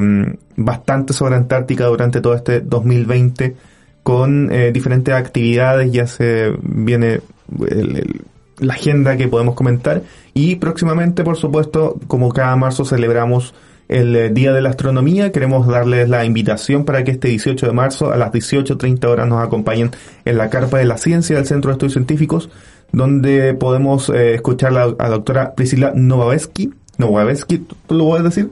bastante 0.57 1.13
sobre 1.13 1.37
Antártica 1.37 1.87
durante 1.87 2.21
todo 2.21 2.35
este 2.35 2.61
2020 2.61 3.55
con 4.03 4.51
eh, 4.51 4.73
diferentes 4.73 5.15
actividades, 5.15 5.93
ya 5.93 6.07
se 6.07 6.51
viene 6.63 7.21
el- 7.69 8.23
la 8.59 8.75
agenda 8.75 9.17
que 9.17 9.29
podemos 9.29 9.55
comentar 9.55 10.03
y 10.35 10.57
próximamente, 10.57 11.23
por 11.23 11.37
supuesto, 11.37 11.97
como 12.09 12.31
cada 12.33 12.57
marzo 12.57 12.85
celebramos 12.85 13.55
el 13.89 14.15
eh, 14.17 14.29
Día 14.31 14.53
de 14.53 14.61
la 14.63 14.69
Astronomía, 14.71 15.33
queremos 15.33 15.67
darles 15.67 16.09
la 16.09 16.25
invitación 16.25 16.85
para 16.85 17.05
que 17.05 17.11
este 17.13 17.29
18 17.29 17.67
de 17.67 17.73
marzo 17.73 18.13
a 18.13 18.17
las 18.17 18.31
18.30 18.33 19.05
horas 19.07 19.27
nos 19.29 19.43
acompañen 19.43 19.91
en 20.25 20.37
la 20.39 20.51
Carpa 20.51 20.79
de 20.79 20.85
la 20.85 20.99
Ciencia 20.99 21.37
del 21.37 21.47
Centro 21.47 21.71
de 21.71 21.73
Estudios 21.75 21.95
Científicos, 21.95 22.51
donde 22.93 23.55
podemos 23.55 24.09
eh, 24.11 24.35
escuchar 24.35 24.77
a 24.77 24.87
la 24.87 25.09
doctora 25.09 25.55
Priscila 25.55 25.93
Nowaveski. 25.95 26.71
Nowaveski, 26.99 27.59
¿tú 27.87 27.95
lo 27.95 28.05
puedes 28.05 28.25
decir? 28.25 28.51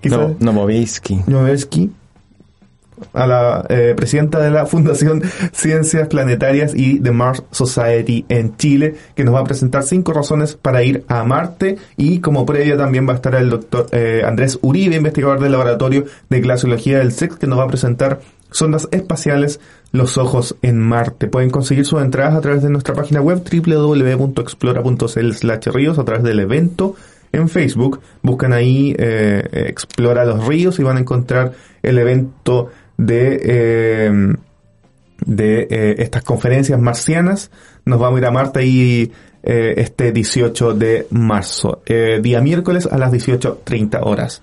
Quizás- 0.00 0.18
No, 1.26 1.46
a 3.12 3.26
la 3.26 3.66
eh, 3.68 3.94
presidenta 3.96 4.40
de 4.40 4.50
la 4.50 4.66
Fundación 4.74 5.22
Ciencias 5.52 6.08
Planetarias 6.08 6.72
y 6.74 6.98
de 6.98 7.10
Mars 7.10 7.42
Society 7.50 8.24
en 8.28 8.56
Chile, 8.56 8.94
que 9.14 9.24
nos 9.24 9.34
va 9.34 9.40
a 9.40 9.44
presentar 9.44 9.82
cinco 9.82 10.12
razones 10.12 10.54
para 10.54 10.82
ir 10.82 11.04
a 11.08 11.24
Marte 11.24 11.76
y 11.96 12.20
como 12.20 12.46
previa 12.46 12.76
también 12.76 13.08
va 13.08 13.12
a 13.12 13.16
estar 13.16 13.34
el 13.34 13.50
doctor 13.50 13.86
eh, 13.92 14.22
Andrés 14.24 14.58
Uribe, 14.62 14.96
investigador 14.96 15.40
del 15.40 15.52
Laboratorio 15.52 16.04
de 16.28 16.40
Glaciología 16.40 16.98
del 16.98 17.12
SEX, 17.12 17.36
que 17.36 17.46
nos 17.46 17.58
va 17.58 17.64
a 17.64 17.68
presentar 17.68 18.20
sondas 18.50 18.88
espaciales 18.92 19.60
Los 19.90 20.16
Ojos 20.16 20.56
en 20.62 20.78
Marte. 20.78 21.26
Pueden 21.26 21.50
conseguir 21.50 21.84
sus 21.86 22.00
entradas 22.00 22.34
a 22.34 22.40
través 22.40 22.62
de 22.62 22.70
nuestra 22.70 22.94
página 22.94 23.20
web 23.20 23.42
www.explora.cl 23.42 25.32
slash 25.32 25.66
ríos 25.66 25.98
a 25.98 26.04
través 26.04 26.22
del 26.22 26.40
evento 26.40 26.94
en 27.34 27.48
Facebook, 27.48 28.00
buscan 28.22 28.52
ahí 28.52 28.94
eh, 28.96 29.66
Explora 29.68 30.24
los 30.24 30.46
Ríos 30.46 30.78
y 30.78 30.84
van 30.84 30.98
a 30.98 31.00
encontrar 31.00 31.52
el 31.82 31.98
evento 31.98 32.70
de, 32.96 33.40
eh, 33.42 34.34
de 35.24 35.66
eh, 35.70 35.94
estas 35.98 36.22
conferencias 36.22 36.80
marcianas. 36.80 37.50
Nos 37.84 37.98
vamos 37.98 38.18
a 38.18 38.20
ir 38.20 38.26
a 38.26 38.30
Marte 38.30 38.60
ahí 38.60 39.12
eh, 39.42 39.74
este 39.76 40.10
18 40.10 40.72
de 40.72 41.06
marzo, 41.10 41.82
eh, 41.84 42.18
día 42.22 42.40
miércoles 42.40 42.86
a 42.90 42.96
las 42.96 43.12
18.30 43.12 44.00
horas. 44.02 44.42